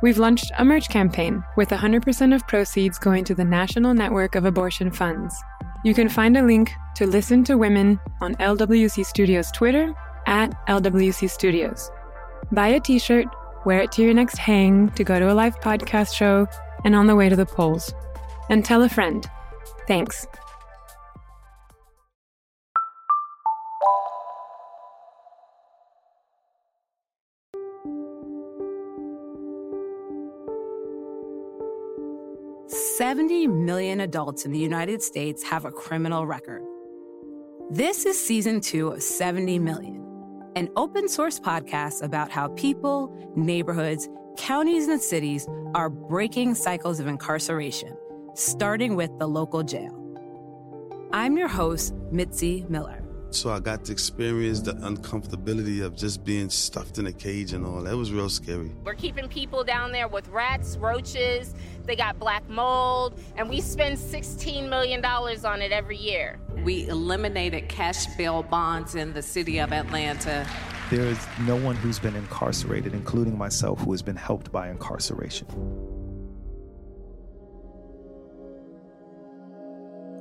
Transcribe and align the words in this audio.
We've 0.00 0.18
launched 0.18 0.52
a 0.56 0.64
merch 0.64 0.88
campaign 0.88 1.42
with 1.56 1.70
100% 1.70 2.34
of 2.34 2.46
proceeds 2.46 2.98
going 2.98 3.24
to 3.24 3.34
the 3.34 3.44
National 3.44 3.94
Network 3.94 4.36
of 4.36 4.44
Abortion 4.44 4.92
Funds. 4.92 5.34
You 5.84 5.92
can 5.92 6.08
find 6.08 6.36
a 6.36 6.42
link 6.42 6.72
to 6.96 7.06
Listen 7.06 7.42
to 7.44 7.58
Women 7.58 7.98
on 8.20 8.36
LWC 8.36 9.04
Studios 9.04 9.50
Twitter 9.50 9.92
at 10.26 10.54
LWC 10.68 11.28
Studios. 11.28 11.90
Buy 12.52 12.68
a 12.68 12.80
t 12.80 13.00
shirt, 13.00 13.26
wear 13.64 13.80
it 13.80 13.92
to 13.92 14.02
your 14.02 14.14
next 14.14 14.38
hang, 14.38 14.88
to 14.90 15.02
go 15.02 15.18
to 15.18 15.32
a 15.32 15.34
live 15.34 15.58
podcast 15.60 16.14
show, 16.14 16.46
and 16.84 16.94
on 16.94 17.08
the 17.08 17.16
way 17.16 17.28
to 17.28 17.36
the 17.36 17.46
polls. 17.46 17.92
And 18.50 18.64
tell 18.64 18.82
a 18.82 18.88
friend. 18.88 19.28
Thanks. 19.88 20.26
Seventy 32.98 33.46
million 33.46 34.00
adults 34.00 34.44
in 34.44 34.50
the 34.50 34.58
United 34.58 35.00
States 35.00 35.44
have 35.44 35.64
a 35.64 35.70
criminal 35.70 36.26
record. 36.26 36.64
This 37.70 38.04
is 38.04 38.18
season 38.18 38.60
two 38.60 38.88
of 38.88 39.04
70 39.04 39.60
Million, 39.60 40.04
an 40.56 40.68
open 40.74 41.08
source 41.08 41.38
podcast 41.38 42.02
about 42.02 42.28
how 42.28 42.48
people, 42.48 43.16
neighborhoods, 43.36 44.08
counties, 44.36 44.88
and 44.88 45.00
cities 45.00 45.46
are 45.76 45.88
breaking 45.88 46.56
cycles 46.56 46.98
of 46.98 47.06
incarceration, 47.06 47.96
starting 48.34 48.96
with 48.96 49.16
the 49.20 49.28
local 49.28 49.62
jail. 49.62 49.94
I'm 51.12 51.38
your 51.38 51.46
host, 51.46 51.94
Mitzi 52.10 52.66
Miller. 52.68 52.97
So 53.30 53.50
I 53.50 53.60
got 53.60 53.84
to 53.84 53.92
experience 53.92 54.60
the 54.60 54.72
uncomfortability 54.72 55.84
of 55.84 55.94
just 55.94 56.24
being 56.24 56.48
stuffed 56.48 56.98
in 56.98 57.06
a 57.06 57.12
cage 57.12 57.52
and 57.52 57.66
all. 57.66 57.82
That 57.82 57.94
was 57.94 58.10
real 58.10 58.30
scary. 58.30 58.72
We're 58.84 58.94
keeping 58.94 59.28
people 59.28 59.64
down 59.64 59.92
there 59.92 60.08
with 60.08 60.26
rats, 60.28 60.78
roaches, 60.78 61.54
they 61.84 61.94
got 61.94 62.18
black 62.18 62.48
mold, 62.48 63.20
and 63.36 63.48
we 63.48 63.60
spend 63.60 63.98
$16 63.98 64.68
million 64.68 65.04
on 65.04 65.62
it 65.62 65.72
every 65.72 65.98
year. 65.98 66.38
We 66.64 66.88
eliminated 66.88 67.68
cash 67.68 68.06
bail 68.16 68.42
bonds 68.42 68.94
in 68.94 69.12
the 69.12 69.22
city 69.22 69.58
of 69.58 69.72
Atlanta. 69.72 70.46
There 70.90 71.04
is 71.04 71.18
no 71.40 71.56
one 71.56 71.76
who's 71.76 71.98
been 71.98 72.16
incarcerated, 72.16 72.94
including 72.94 73.36
myself, 73.36 73.78
who 73.80 73.92
has 73.92 74.00
been 74.00 74.16
helped 74.16 74.50
by 74.50 74.70
incarceration. 74.70 75.46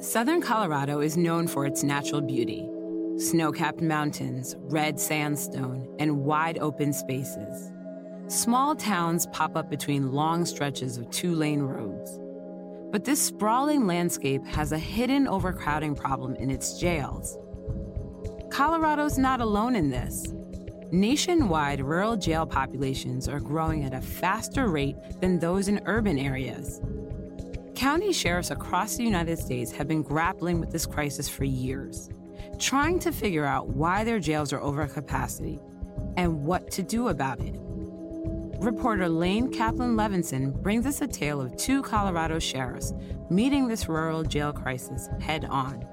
Southern 0.02 0.42
Colorado 0.42 1.00
is 1.00 1.16
known 1.18 1.48
for 1.48 1.66
its 1.66 1.84
natural 1.84 2.22
beauty 2.22 2.70
snow 3.18 3.52
capped 3.52 3.82
mountains, 3.82 4.56
red 4.60 5.00
sandstone, 5.00 5.88
and 6.00 6.24
wide 6.24 6.58
open 6.60 6.94
spaces. 6.94 7.72
Small 8.28 8.76
towns 8.76 9.26
pop 9.28 9.56
up 9.56 9.70
between 9.70 10.12
long 10.12 10.46
stretches 10.46 10.98
of 10.98 11.10
two 11.10 11.34
lane 11.34 11.62
roads. 11.62 12.20
But 12.92 13.06
this 13.06 13.22
sprawling 13.22 13.88
landscape 13.88 14.46
has 14.46 14.72
a 14.72 14.78
hidden 14.78 15.28
overcrowding 15.28 15.96
problem 15.96 16.36
in 16.36 16.52
its 16.52 16.80
jails. 16.80 17.38
Colorado's 18.50 19.18
not 19.18 19.42
alone 19.42 19.76
in 19.76 19.90
this. 19.90 20.34
Nationwide, 20.92 21.82
rural 21.82 22.16
jail 22.16 22.46
populations 22.46 23.28
are 23.28 23.40
growing 23.40 23.84
at 23.84 23.94
a 23.94 24.02
faster 24.02 24.68
rate 24.70 24.96
than 25.20 25.40
those 25.40 25.68
in 25.68 25.82
urban 25.86 26.18
areas. 26.18 26.80
County 27.76 28.14
sheriffs 28.14 28.52
across 28.52 28.96
the 28.96 29.04
United 29.04 29.38
States 29.38 29.72
have 29.72 29.88
been 29.88 30.02
grappling 30.02 30.60
with 30.60 30.72
this 30.72 30.86
crisis 30.86 31.28
for 31.28 31.44
years, 31.44 32.10
trying 32.60 33.00
to 33.00 33.12
figure 33.12 33.46
out 33.46 33.68
why 33.70 34.04
their 34.04 34.20
jails 34.20 34.52
are 34.52 34.62
over 34.62 34.88
capacity 34.88 35.60
and 36.16 36.44
what 36.44 36.72
to 36.72 36.82
do 36.82 37.10
about 37.10 37.40
it. 37.40 37.56
Reporter 38.60 39.08
Lane 39.08 39.52
Kaplan 39.52 39.96
Levinson 39.96 40.52
brings 40.64 40.88
us 40.88 41.02
a 41.02 41.08
tale 41.08 41.40
of 41.40 41.56
two 41.58 41.84
Colorado 41.84 42.40
sheriffs 42.40 42.92
meeting 43.30 43.68
this 43.68 43.88
rural 43.88 44.24
jail 44.24 44.52
crisis 44.52 45.10
head 45.20 45.46
on. 45.46 45.86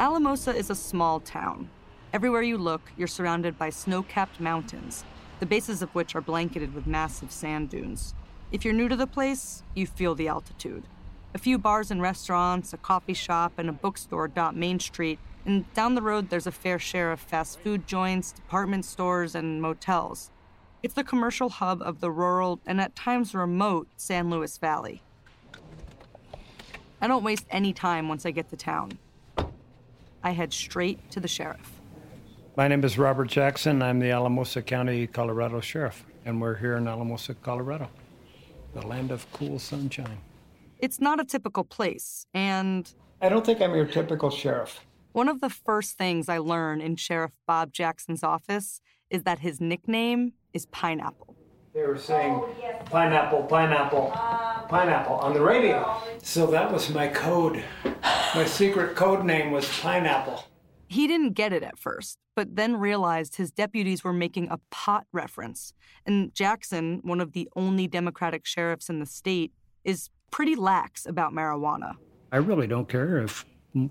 Alamosa 0.00 0.54
is 0.56 0.70
a 0.70 0.74
small 0.74 1.20
town. 1.20 1.70
Everywhere 2.12 2.42
you 2.42 2.58
look, 2.58 2.90
you're 2.96 3.06
surrounded 3.06 3.56
by 3.56 3.70
snow 3.70 4.02
capped 4.02 4.40
mountains, 4.40 5.04
the 5.38 5.46
bases 5.46 5.82
of 5.82 5.90
which 5.90 6.16
are 6.16 6.20
blanketed 6.20 6.74
with 6.74 6.86
massive 6.86 7.30
sand 7.30 7.70
dunes. 7.70 8.14
If 8.50 8.64
you're 8.64 8.74
new 8.74 8.88
to 8.88 8.96
the 8.96 9.06
place, 9.06 9.62
you 9.74 9.86
feel 9.86 10.16
the 10.16 10.26
altitude. 10.26 10.82
A 11.32 11.38
few 11.38 11.58
bars 11.58 11.90
and 11.92 12.02
restaurants, 12.02 12.72
a 12.72 12.76
coffee 12.76 13.14
shop, 13.14 13.52
and 13.56 13.68
a 13.68 13.72
bookstore 13.72 14.26
dot 14.26 14.56
Main 14.56 14.80
Street, 14.80 15.18
and 15.46 15.72
down 15.74 15.94
the 15.94 16.02
road 16.02 16.28
there's 16.28 16.46
a 16.46 16.52
fair 16.52 16.78
share 16.78 17.12
of 17.12 17.20
fast 17.20 17.60
food 17.60 17.86
joints, 17.86 18.32
department 18.32 18.84
stores, 18.84 19.36
and 19.36 19.62
motels. 19.62 20.30
It's 20.82 20.94
the 20.94 21.04
commercial 21.04 21.48
hub 21.48 21.82
of 21.82 22.00
the 22.00 22.10
rural 22.10 22.58
and 22.66 22.80
at 22.80 22.96
times 22.96 23.34
remote 23.34 23.86
San 23.96 24.28
Luis 24.28 24.58
Valley. 24.58 25.02
I 27.00 27.06
don't 27.06 27.22
waste 27.22 27.46
any 27.50 27.72
time 27.72 28.08
once 28.08 28.26
I 28.26 28.32
get 28.32 28.50
to 28.50 28.56
town. 28.56 28.98
I 30.22 30.32
head 30.32 30.52
straight 30.52 31.10
to 31.12 31.20
the 31.20 31.28
sheriff. 31.28 31.80
My 32.56 32.66
name 32.66 32.84
is 32.84 32.98
Robert 32.98 33.28
Jackson. 33.28 33.82
I'm 33.82 34.00
the 34.00 34.10
Alamosa 34.10 34.62
County, 34.62 35.06
Colorado 35.06 35.60
Sheriff, 35.60 36.04
and 36.24 36.40
we're 36.40 36.56
here 36.56 36.76
in 36.76 36.88
Alamosa, 36.88 37.34
Colorado, 37.34 37.88
the 38.74 38.86
land 38.86 39.12
of 39.12 39.30
cool 39.32 39.58
sunshine. 39.58 40.18
It's 40.82 41.00
not 41.00 41.20
a 41.20 41.24
typical 41.24 41.64
place, 41.64 42.26
and 42.32 42.90
I 43.20 43.28
don't 43.28 43.44
think 43.44 43.60
I'm 43.60 43.74
your 43.74 43.84
typical 43.86 44.30
sheriff. 44.30 44.80
one 45.12 45.28
of 45.28 45.40
the 45.40 45.50
first 45.50 45.98
things 45.98 46.28
I 46.28 46.38
learn 46.38 46.80
in 46.80 46.96
Sheriff 46.96 47.32
Bob 47.46 47.72
Jackson's 47.72 48.22
office 48.22 48.80
is 49.10 49.24
that 49.24 49.40
his 49.40 49.60
nickname 49.60 50.32
is 50.54 50.66
Pineapple. 50.66 51.36
They 51.74 51.82
were 51.82 51.98
saying 51.98 52.32
oh, 52.32 52.54
pineapple, 52.86 53.42
pineapple, 53.44 54.12
um, 54.12 54.68
pineapple 54.68 55.16
on 55.16 55.34
the 55.34 55.40
radio. 55.40 56.00
So 56.22 56.46
that 56.46 56.72
was 56.72 56.90
my 56.90 57.08
code. 57.08 57.62
My 58.34 58.44
secret 58.44 58.96
code 58.96 59.24
name 59.24 59.52
was 59.52 59.68
Pineapple. 59.80 60.44
He 60.88 61.06
didn't 61.06 61.34
get 61.34 61.52
it 61.52 61.62
at 61.62 61.78
first, 61.78 62.18
but 62.34 62.56
then 62.56 62.76
realized 62.76 63.36
his 63.36 63.52
deputies 63.52 64.02
were 64.02 64.12
making 64.12 64.48
a 64.50 64.58
pot 64.70 65.06
reference. 65.12 65.72
And 66.06 66.34
Jackson, 66.34 67.00
one 67.04 67.20
of 67.20 67.32
the 67.32 67.48
only 67.54 67.86
Democratic 67.86 68.46
sheriffs 68.46 68.88
in 68.88 68.98
the 68.98 69.06
state, 69.06 69.52
is 69.84 70.10
pretty 70.30 70.54
lax 70.54 71.06
about 71.06 71.32
marijuana. 71.32 71.94
I 72.32 72.38
really 72.38 72.66
don't 72.66 72.88
care 72.88 73.18
if 73.18 73.44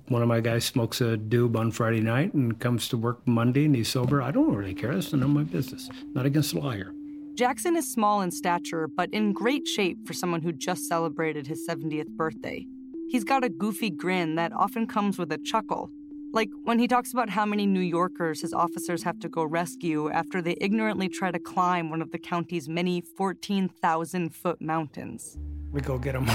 one 0.08 0.22
of 0.22 0.28
my 0.28 0.40
guys 0.42 0.66
smokes 0.66 1.02
a 1.02 1.18
doob 1.18 1.56
on 1.58 1.72
Friday 1.72 2.02
night 2.02 2.34
and 2.34 2.60
comes 2.60 2.88
to 2.90 2.98
work 2.98 3.26
Monday 3.26 3.66
and 3.66 3.76
he's 3.76 3.88
sober. 3.88 4.22
I 4.22 4.32
don't 4.32 4.54
really 4.54 4.74
care. 4.74 4.94
That's 4.94 5.14
none 5.14 5.24
of 5.24 5.30
my 5.30 5.44
business. 5.44 5.90
Not 6.14 6.26
against 6.26 6.54
the 6.54 6.60
lawyer. 6.60 6.94
Jackson 7.36 7.78
is 7.78 7.92
small 7.92 8.22
in 8.22 8.32
stature, 8.32 8.88
but 8.88 9.10
in 9.14 9.32
great 9.32 9.68
shape 9.68 10.06
for 10.06 10.14
someone 10.14 10.42
who 10.42 10.52
just 10.52 10.88
celebrated 10.90 11.48
his 11.48 11.66
70th 11.68 12.10
birthday. 12.10 12.66
He's 13.10 13.24
got 13.24 13.46
a 13.46 13.50
goofy 13.50 13.90
grin 13.90 14.36
that 14.36 14.52
often 14.52 14.86
comes 14.86 15.18
with 15.18 15.32
a 15.32 15.38
chuckle, 15.38 15.90
like 16.34 16.50
when 16.64 16.80
he 16.80 16.88
talks 16.88 17.14
about 17.14 17.30
how 17.30 17.46
many 17.46 17.66
New 17.66 17.80
Yorkers 17.80 18.42
his 18.42 18.54
officers 18.54 19.04
have 19.04 19.20
to 19.20 19.30
go 19.30 19.44
rescue 19.44 20.12
after 20.12 20.42
they 20.42 20.58
ignorantly 20.60 21.08
try 21.08 21.32
to 21.32 21.40
climb 21.40 21.90
one 21.90 22.02
of 22.02 22.12
the 22.12 22.20
county's 22.20 22.68
many 22.68 23.02
14,000 23.02 24.36
foot 24.36 24.62
mountains. 24.62 25.38
We 25.72 25.82
go 25.82 25.98
get 25.98 26.16
him. 26.16 26.28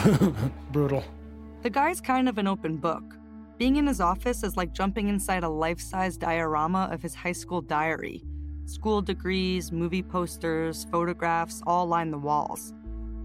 Brutal. 0.73 1.05
The 1.63 1.71
guy's 1.71 2.01
kind 2.01 2.29
of 2.29 2.39
an 2.39 2.47
open 2.47 2.77
book. 2.77 3.03
Being 3.59 3.77
in 3.77 3.87
his 3.87 4.01
office 4.01 4.43
is 4.43 4.57
like 4.57 4.73
jumping 4.73 5.09
inside 5.09 5.45
a 5.45 5.49
life 5.49 5.81
size 5.81 6.17
diorama 6.17 6.89
of 6.91 7.03
his 7.03 7.15
high 7.15 7.33
school 7.33 7.61
diary. 7.61 8.23
School 8.67 9.03
degrees, 9.03 9.71
movie 9.73 10.03
posters, 10.03 10.87
photographs 10.91 11.63
all 11.67 11.87
line 11.87 12.11
the 12.11 12.19
walls. 12.19 12.73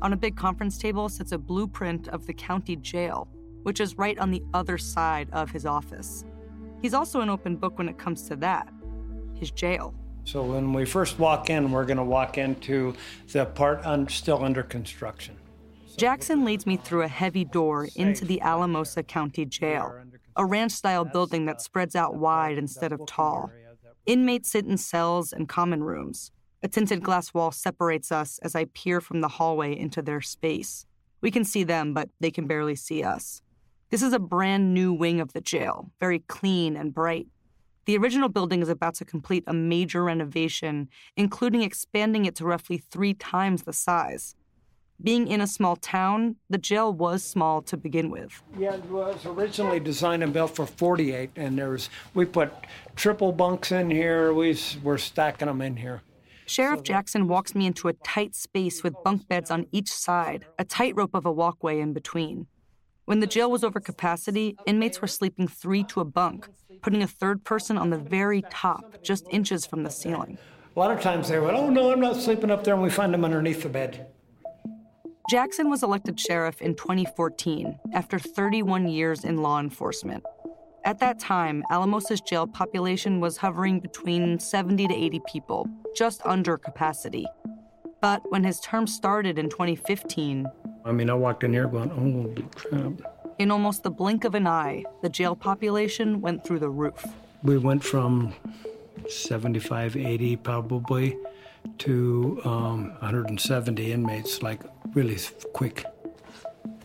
On 0.01 0.13
a 0.13 0.17
big 0.17 0.35
conference 0.35 0.77
table 0.77 1.09
sits 1.09 1.31
a 1.31 1.37
blueprint 1.37 2.07
of 2.09 2.25
the 2.25 2.33
county 2.33 2.75
jail, 2.75 3.27
which 3.63 3.79
is 3.79 3.97
right 3.97 4.17
on 4.19 4.31
the 4.31 4.43
other 4.53 4.77
side 4.77 5.29
of 5.31 5.51
his 5.51 5.65
office. 5.65 6.23
He's 6.81 6.93
also 6.93 7.21
an 7.21 7.29
open 7.29 7.55
book 7.55 7.77
when 7.77 7.89
it 7.89 7.97
comes 7.97 8.23
to 8.29 8.35
that 8.37 8.71
his 9.35 9.51
jail. 9.51 9.93
So 10.25 10.43
when 10.43 10.73
we 10.73 10.85
first 10.85 11.17
walk 11.17 11.49
in, 11.49 11.71
we're 11.71 11.85
going 11.85 11.97
to 11.97 12.03
walk 12.03 12.37
into 12.37 12.93
the 13.31 13.45
part 13.45 13.85
un- 13.85 14.07
still 14.09 14.43
under 14.43 14.63
construction. 14.63 15.38
Jackson 15.99 16.45
leads 16.45 16.65
me 16.65 16.77
through 16.77 17.01
a 17.01 17.09
heavy 17.09 17.43
door 17.43 17.89
into 17.93 18.23
the 18.23 18.39
Alamosa 18.39 19.03
County 19.03 19.43
Jail, 19.43 19.93
a 20.37 20.45
ranch 20.45 20.71
style 20.71 21.03
building 21.03 21.45
that 21.45 21.61
spreads 21.61 21.93
out 21.93 22.15
wide 22.15 22.57
instead 22.57 22.93
of 22.93 23.05
tall. 23.05 23.51
Inmates 24.05 24.49
sit 24.49 24.65
in 24.65 24.77
cells 24.77 25.33
and 25.33 25.49
common 25.49 25.83
rooms. 25.83 26.31
A 26.63 26.69
tinted 26.69 27.03
glass 27.03 27.33
wall 27.33 27.51
separates 27.51 28.13
us 28.13 28.39
as 28.41 28.55
I 28.55 28.63
peer 28.63 29.01
from 29.01 29.19
the 29.19 29.27
hallway 29.27 29.77
into 29.77 30.01
their 30.01 30.21
space. 30.21 30.85
We 31.19 31.31
can 31.31 31.43
see 31.43 31.65
them, 31.65 31.93
but 31.93 32.07
they 32.21 32.31
can 32.31 32.47
barely 32.47 32.77
see 32.77 33.03
us. 33.03 33.41
This 33.89 34.01
is 34.01 34.13
a 34.13 34.19
brand 34.19 34.73
new 34.73 34.93
wing 34.93 35.19
of 35.19 35.33
the 35.33 35.41
jail, 35.41 35.91
very 35.99 36.19
clean 36.19 36.77
and 36.77 36.93
bright. 36.93 37.27
The 37.83 37.97
original 37.97 38.29
building 38.29 38.61
is 38.61 38.69
about 38.69 38.95
to 38.95 39.05
complete 39.05 39.43
a 39.47 39.53
major 39.53 40.05
renovation, 40.05 40.87
including 41.17 41.61
expanding 41.61 42.23
it 42.23 42.35
to 42.35 42.45
roughly 42.45 42.77
three 42.77 43.13
times 43.13 43.63
the 43.63 43.73
size. 43.73 44.35
Being 45.01 45.29
in 45.29 45.39
a 45.39 45.47
small 45.47 45.77
town, 45.77 46.35
the 46.49 46.57
jail 46.57 46.91
was 46.91 47.23
small 47.23 47.61
to 47.63 47.77
begin 47.77 48.09
with. 48.09 48.43
Yeah, 48.57 48.73
it 48.73 48.83
was 48.85 49.25
originally 49.25 49.79
designed 49.79 50.23
and 50.23 50.33
built 50.33 50.55
for 50.55 50.65
48, 50.65 51.31
and 51.37 51.57
there's 51.57 51.89
we 52.13 52.25
put 52.25 52.51
triple 52.97 53.31
bunks 53.31 53.71
in 53.71 53.89
here. 53.89 54.33
We 54.33 54.59
we're 54.83 54.97
stacking 54.97 55.47
them 55.47 55.61
in 55.61 55.77
here. 55.77 56.01
Sheriff 56.47 56.83
Jackson 56.83 57.29
walks 57.29 57.55
me 57.55 57.65
into 57.65 57.87
a 57.87 57.93
tight 57.93 58.35
space 58.35 58.83
with 58.83 58.93
bunk 59.05 59.27
beds 59.29 59.49
on 59.51 59.67
each 59.71 59.89
side, 59.89 60.45
a 60.57 60.65
tightrope 60.65 61.13
of 61.13 61.25
a 61.25 61.31
walkway 61.31 61.79
in 61.79 61.93
between. 61.93 62.47
When 63.05 63.21
the 63.21 63.27
jail 63.27 63.49
was 63.49 63.63
over 63.63 63.79
capacity, 63.79 64.57
inmates 64.65 65.01
were 65.01 65.07
sleeping 65.07 65.47
three 65.47 65.83
to 65.85 66.01
a 66.01 66.05
bunk, 66.05 66.49
putting 66.81 67.01
a 67.01 67.07
third 67.07 67.45
person 67.45 67.77
on 67.77 67.89
the 67.89 67.97
very 67.97 68.43
top, 68.49 69.01
just 69.01 69.27
inches 69.31 69.65
from 69.65 69.83
the 69.83 69.91
ceiling. 69.91 70.37
A 70.75 70.79
lot 70.79 70.91
of 70.91 71.01
times 71.01 71.29
they 71.29 71.39
went, 71.39 71.55
"Oh 71.55 71.69
no, 71.69 71.91
I'm 71.93 72.01
not 72.01 72.17
sleeping 72.17 72.51
up 72.51 72.65
there," 72.65 72.73
and 72.73 72.83
we 72.83 72.89
find 72.89 73.13
them 73.13 73.23
underneath 73.23 73.63
the 73.63 73.69
bed. 73.69 74.07
Jackson 75.29 75.69
was 75.69 75.83
elected 75.83 76.19
sheriff 76.19 76.59
in 76.59 76.73
2014 76.73 77.77
after 77.93 78.17
31 78.17 78.87
years 78.87 79.23
in 79.23 79.43
law 79.43 79.59
enforcement. 79.59 80.23
At 80.83 80.97
that 81.01 81.19
time, 81.19 81.63
Alamosa's 81.69 82.19
jail 82.19 82.47
population 82.47 83.19
was 83.19 83.37
hovering 83.37 83.79
between 83.79 84.39
70 84.39 84.87
to 84.87 84.93
80 84.95 85.21
people, 85.31 85.69
just 85.95 86.25
under 86.25 86.57
capacity. 86.57 87.27
But 88.01 88.23
when 88.31 88.43
his 88.43 88.59
term 88.61 88.87
started 88.87 89.37
in 89.37 89.49
2015, 89.49 90.47
I 90.83 90.91
mean, 90.91 91.11
I 91.11 91.13
walked 91.13 91.43
in 91.43 91.53
here 91.53 91.67
going, 91.67 91.91
oh, 91.91 92.23
"Holy 92.23 92.49
crap!" 92.55 92.93
in 93.37 93.51
almost 93.51 93.83
the 93.83 93.91
blink 93.91 94.23
of 94.23 94.33
an 94.33 94.47
eye, 94.47 94.83
the 95.03 95.09
jail 95.09 95.35
population 95.35 96.21
went 96.21 96.43
through 96.43 96.59
the 96.59 96.71
roof. 96.71 97.05
We 97.43 97.59
went 97.59 97.83
from 97.83 98.33
75, 99.07 99.95
80 99.95 100.37
probably 100.37 101.17
to 101.79 102.41
um, 102.43 102.89
170 102.99 103.91
inmates, 103.91 104.41
like 104.41 104.61
really 104.93 105.17
quick. 105.53 105.85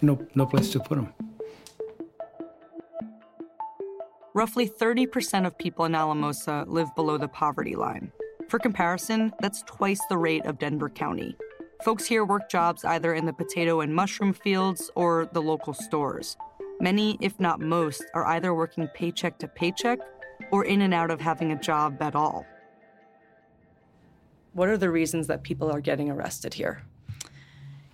No, 0.02 0.26
no 0.34 0.46
place 0.46 0.70
to 0.70 0.80
put 0.80 0.96
them. 0.96 1.12
Roughly 4.34 4.68
30% 4.68 5.46
of 5.46 5.56
people 5.56 5.84
in 5.84 5.94
Alamosa 5.94 6.64
live 6.66 6.94
below 6.96 7.16
the 7.18 7.28
poverty 7.28 7.76
line. 7.76 8.10
For 8.48 8.58
comparison, 8.58 9.32
that's 9.40 9.62
twice 9.62 10.00
the 10.08 10.18
rate 10.18 10.44
of 10.44 10.58
Denver 10.58 10.88
County. 10.88 11.36
Folks 11.84 12.04
here 12.04 12.24
work 12.24 12.50
jobs 12.50 12.84
either 12.84 13.14
in 13.14 13.26
the 13.26 13.32
potato 13.32 13.80
and 13.80 13.94
mushroom 13.94 14.32
fields 14.32 14.90
or 14.96 15.28
the 15.32 15.42
local 15.42 15.72
stores. 15.72 16.36
Many, 16.80 17.16
if 17.20 17.38
not 17.38 17.60
most, 17.60 18.04
are 18.14 18.26
either 18.26 18.54
working 18.54 18.88
paycheck 18.88 19.38
to 19.38 19.48
paycheck 19.48 19.98
or 20.50 20.64
in 20.64 20.82
and 20.82 20.92
out 20.92 21.10
of 21.10 21.20
having 21.20 21.52
a 21.52 21.60
job 21.60 22.02
at 22.02 22.16
all. 22.16 22.44
What 24.54 24.68
are 24.68 24.78
the 24.78 24.90
reasons 24.90 25.26
that 25.26 25.42
people 25.42 25.70
are 25.70 25.80
getting 25.80 26.08
arrested 26.10 26.54
here? 26.54 26.82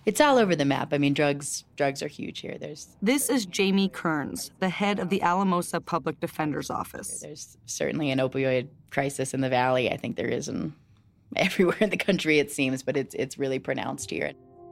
It's 0.05 0.21
all 0.21 0.37
over 0.37 0.55
the 0.55 0.65
map. 0.65 0.93
I 0.93 0.99
mean, 0.99 1.13
drugs 1.13 1.63
drugs 1.75 2.03
are 2.03 2.07
huge 2.07 2.39
here. 2.39 2.57
There's 2.59 2.87
This 3.01 3.29
is 3.29 3.47
Jamie 3.47 3.89
Kearns, 3.89 4.51
the 4.59 4.69
head 4.69 4.99
of 4.99 5.09
the 5.09 5.23
Alamosa 5.23 5.81
Public 5.81 6.19
Defender's 6.19 6.69
Office. 6.69 7.19
there's 7.19 7.57
certainly 7.65 8.11
an 8.11 8.19
opioid 8.19 8.67
crisis 8.91 9.33
in 9.33 9.41
the 9.41 9.49
valley. 9.49 9.91
I 9.91 9.97
think 9.97 10.15
there 10.15 10.27
is 10.27 10.47
in 10.49 10.73
everywhere 11.35 11.77
in 11.79 11.89
the 11.89 11.97
country 11.97 12.37
it 12.37 12.51
seems, 12.51 12.83
but 12.83 12.95
it's 12.95 13.15
it's 13.15 13.39
really 13.39 13.59
pronounced 13.59 14.11
here. 14.11 14.31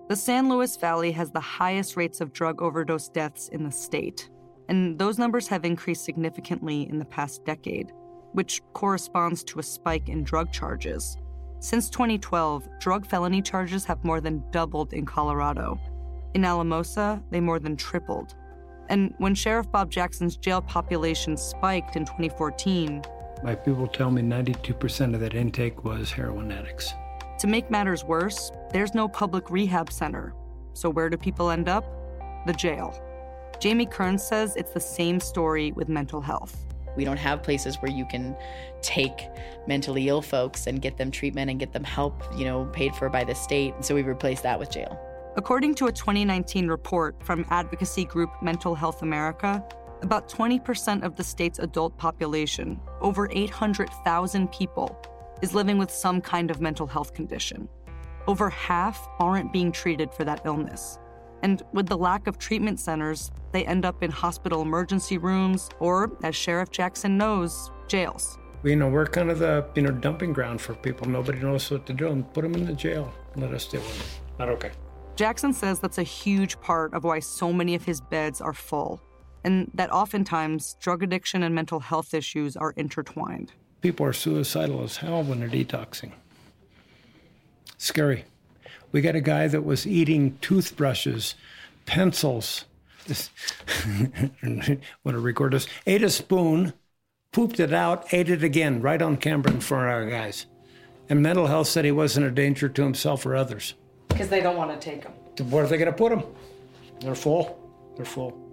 The 0.09 0.15
San 0.15 0.47
Luis 0.47 0.77
Valley 0.77 1.11
has 1.11 1.31
the 1.31 1.39
highest 1.39 1.95
rates 1.97 2.21
of 2.21 2.33
drug 2.33 2.61
overdose 2.61 3.09
deaths 3.09 3.47
in 3.49 3.63
the 3.63 3.71
state, 3.71 4.29
and 4.67 4.97
those 4.97 5.17
numbers 5.17 5.47
have 5.47 5.65
increased 5.65 6.05
significantly 6.05 6.87
in 6.89 6.99
the 6.99 7.05
past 7.05 7.45
decade, 7.45 7.91
which 8.33 8.61
corresponds 8.73 9.43
to 9.45 9.59
a 9.59 9.63
spike 9.63 10.09
in 10.09 10.23
drug 10.23 10.51
charges. 10.51 11.17
Since 11.61 11.89
2012, 11.89 12.69
drug 12.79 13.05
felony 13.05 13.41
charges 13.41 13.83
have 13.83 14.03
more 14.05 14.21
than 14.21 14.43
doubled 14.51 14.93
in 14.93 15.05
Colorado. 15.05 15.77
In 16.33 16.45
Alamosa, 16.45 17.21
they 17.31 17.41
more 17.41 17.59
than 17.59 17.75
tripled. 17.75 18.35
And 18.87 19.13
when 19.17 19.35
Sheriff 19.35 19.69
Bob 19.69 19.91
Jackson's 19.91 20.37
jail 20.37 20.61
population 20.61 21.35
spiked 21.35 21.97
in 21.97 22.05
2014, 22.05 23.03
My 23.43 23.55
people 23.55 23.87
tell 23.87 24.09
me 24.09 24.21
92% 24.21 25.13
of 25.13 25.19
that 25.19 25.33
intake 25.35 25.83
was 25.83 26.11
heroin 26.11 26.51
addicts. 26.51 26.93
To 27.39 27.47
make 27.47 27.69
matters 27.69 28.03
worse, 28.03 28.51
there's 28.71 28.93
no 28.93 29.07
public 29.07 29.49
rehab 29.49 29.91
center. 29.91 30.33
So 30.73 30.89
where 30.89 31.09
do 31.09 31.17
people 31.17 31.49
end 31.49 31.67
up? 31.67 31.85
The 32.45 32.53
jail. 32.53 32.93
Jamie 33.59 33.85
Kearns 33.85 34.23
says 34.23 34.55
it's 34.55 34.71
the 34.71 34.79
same 34.79 35.19
story 35.19 35.73
with 35.73 35.89
mental 35.89 36.21
health. 36.21 36.57
We 36.95 37.05
don't 37.05 37.17
have 37.17 37.43
places 37.43 37.75
where 37.77 37.91
you 37.91 38.05
can 38.05 38.35
take 38.81 39.27
mentally 39.67 40.07
ill 40.07 40.21
folks 40.21 40.67
and 40.67 40.81
get 40.81 40.97
them 40.97 41.11
treatment 41.11 41.49
and 41.49 41.59
get 41.59 41.73
them 41.73 41.83
help, 41.83 42.23
you 42.37 42.45
know, 42.45 42.65
paid 42.65 42.95
for 42.95 43.09
by 43.09 43.23
the 43.23 43.35
state. 43.35 43.73
So 43.81 43.95
we 43.95 44.01
replaced 44.01 44.43
that 44.43 44.59
with 44.59 44.71
jail. 44.71 44.99
According 45.35 45.75
to 45.75 45.87
a 45.87 45.91
2019 45.91 46.67
report 46.67 47.15
from 47.23 47.45
advocacy 47.49 48.05
group 48.05 48.29
Mental 48.41 48.75
Health 48.75 49.03
America, 49.03 49.63
about 50.01 50.29
20% 50.29 51.03
of 51.03 51.15
the 51.15 51.23
state's 51.23 51.59
adult 51.59 51.97
population, 51.97 52.79
over 53.01 53.29
800,000 53.31 54.51
people, 54.51 54.97
is 55.41 55.53
living 55.53 55.77
with 55.77 55.91
some 55.91 56.21
kind 56.21 56.51
of 56.51 56.61
mental 56.61 56.87
health 56.87 57.13
condition. 57.13 57.69
Over 58.27 58.49
half 58.49 59.07
aren't 59.19 59.53
being 59.53 59.71
treated 59.71 60.13
for 60.13 60.23
that 60.25 60.41
illness. 60.45 60.99
And 61.41 61.63
with 61.73 61.87
the 61.87 61.97
lack 61.97 62.27
of 62.27 62.37
treatment 62.37 62.79
centers, 62.79 63.31
they 63.51 63.65
end 63.65 63.85
up 63.85 64.03
in 64.03 64.11
hospital 64.11 64.61
emergency 64.61 65.17
rooms 65.17 65.69
or, 65.79 66.11
as 66.23 66.35
Sheriff 66.35 66.69
Jackson 66.71 67.17
knows, 67.17 67.71
jails. 67.87 68.37
You 68.63 68.75
know, 68.75 68.89
we're 68.89 69.05
kind 69.05 69.31
of 69.31 69.39
the 69.39 69.65
you 69.73 69.81
know 69.81 69.91
dumping 69.91 70.33
ground 70.33 70.59
for 70.59 70.73
people. 70.73 71.07
Nobody 71.07 71.39
knows 71.39 71.71
what 71.71 71.85
to 71.85 71.93
do, 71.93 72.09
and 72.09 72.31
put 72.33 72.41
them 72.41 72.55
in 72.55 72.65
the 72.65 72.73
jail. 72.73 73.13
Let 73.37 73.53
us 73.53 73.65
deal 73.65 73.81
with 73.81 73.99
it. 74.01 74.19
Not 74.37 74.49
okay. 74.49 74.71
Jackson 75.15 75.53
says 75.53 75.79
that's 75.79 75.97
a 75.97 76.03
huge 76.03 76.59
part 76.59 76.93
of 76.93 77.05
why 77.05 77.19
so 77.19 77.53
many 77.53 77.73
of 77.75 77.85
his 77.85 78.01
beds 78.01 78.41
are 78.41 78.53
full, 78.53 79.01
and 79.45 79.71
that 79.73 79.91
oftentimes 79.91 80.75
drug 80.81 81.03
addiction 81.03 81.43
and 81.43 81.55
mental 81.55 81.79
health 81.79 82.13
issues 82.13 82.57
are 82.57 82.71
intertwined. 82.71 83.53
People 83.81 84.05
are 84.05 84.13
suicidal 84.13 84.83
as 84.83 84.97
hell 84.97 85.23
when 85.23 85.39
they're 85.39 85.47
detoxing. 85.47 86.11
Scary. 87.77 88.25
We 88.91 89.01
got 89.01 89.15
a 89.15 89.21
guy 89.21 89.47
that 89.47 89.63
was 89.63 89.85
eating 89.85 90.37
toothbrushes, 90.39 91.35
pencils. 91.85 92.65
This, 93.07 93.31
want 94.43 95.15
to 95.15 95.19
record 95.19 95.53
this? 95.53 95.65
Ate 95.87 96.03
a 96.03 96.11
spoon, 96.11 96.73
pooped 97.31 97.59
it 97.59 97.73
out, 97.73 98.13
ate 98.13 98.29
it 98.29 98.43
again, 98.43 98.83
right 98.83 99.01
on 99.01 99.17
camera 99.17 99.51
in 99.51 99.61
front 99.61 99.85
of 99.85 99.93
our 99.93 100.07
guys. 100.07 100.45
And 101.09 101.23
mental 101.23 101.47
health 101.47 101.67
said 101.67 101.85
he 101.85 101.91
wasn't 101.91 102.27
a 102.27 102.31
danger 102.31 102.69
to 102.69 102.83
himself 102.83 103.25
or 103.25 103.35
others. 103.35 103.73
Because 104.09 104.29
they 104.29 104.41
don't 104.41 104.57
want 104.57 104.79
to 104.79 104.89
take 104.89 105.01
them. 105.01 105.49
Where 105.49 105.63
are 105.63 105.67
they 105.67 105.77
going 105.77 105.91
to 105.91 105.97
put 105.97 106.11
him? 106.11 106.23
They're 106.99 107.15
full. 107.15 107.57
They're 107.95 108.05
full. 108.05 108.48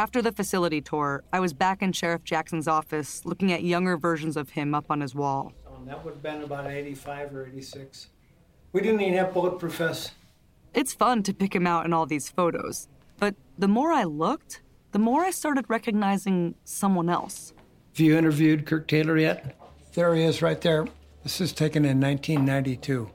After 0.00 0.22
the 0.22 0.32
facility 0.32 0.80
tour, 0.80 1.24
I 1.30 1.40
was 1.40 1.52
back 1.52 1.82
in 1.82 1.92
Sheriff 1.92 2.24
Jackson's 2.24 2.66
office 2.66 3.26
looking 3.26 3.52
at 3.52 3.62
younger 3.62 3.98
versions 3.98 4.34
of 4.34 4.48
him 4.48 4.74
up 4.74 4.86
on 4.88 5.02
his 5.02 5.14
wall. 5.14 5.52
Um, 5.66 5.84
that 5.84 6.02
would 6.02 6.14
have 6.14 6.22
been 6.22 6.40
about 6.40 6.68
85 6.68 7.36
or 7.36 7.46
86. 7.46 8.08
We 8.72 8.80
didn't 8.80 9.02
even 9.02 9.18
have 9.18 9.34
bulletproof 9.34 9.74
vests. 9.74 10.12
It's 10.72 10.94
fun 10.94 11.22
to 11.24 11.34
pick 11.34 11.54
him 11.54 11.66
out 11.66 11.84
in 11.84 11.92
all 11.92 12.06
these 12.06 12.30
photos, 12.30 12.88
but 13.18 13.34
the 13.58 13.68
more 13.68 13.92
I 13.92 14.04
looked, 14.04 14.62
the 14.92 14.98
more 14.98 15.20
I 15.20 15.30
started 15.30 15.66
recognizing 15.68 16.54
someone 16.64 17.10
else. 17.10 17.52
Have 17.92 18.00
you 18.00 18.16
interviewed 18.16 18.64
Kirk 18.64 18.88
Taylor 18.88 19.18
yet? 19.18 19.54
There 19.92 20.14
he 20.14 20.22
is 20.22 20.40
right 20.40 20.62
there. 20.62 20.86
This 21.24 21.42
is 21.42 21.52
taken 21.52 21.84
in 21.84 22.00
1992. 22.00 23.10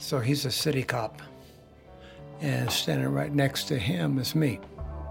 So 0.00 0.18
he's 0.18 0.44
a 0.44 0.50
city 0.50 0.82
cop. 0.82 1.22
And 2.40 2.68
standing 2.68 3.06
right 3.10 3.32
next 3.32 3.68
to 3.68 3.78
him 3.78 4.18
is 4.18 4.34
me. 4.34 4.58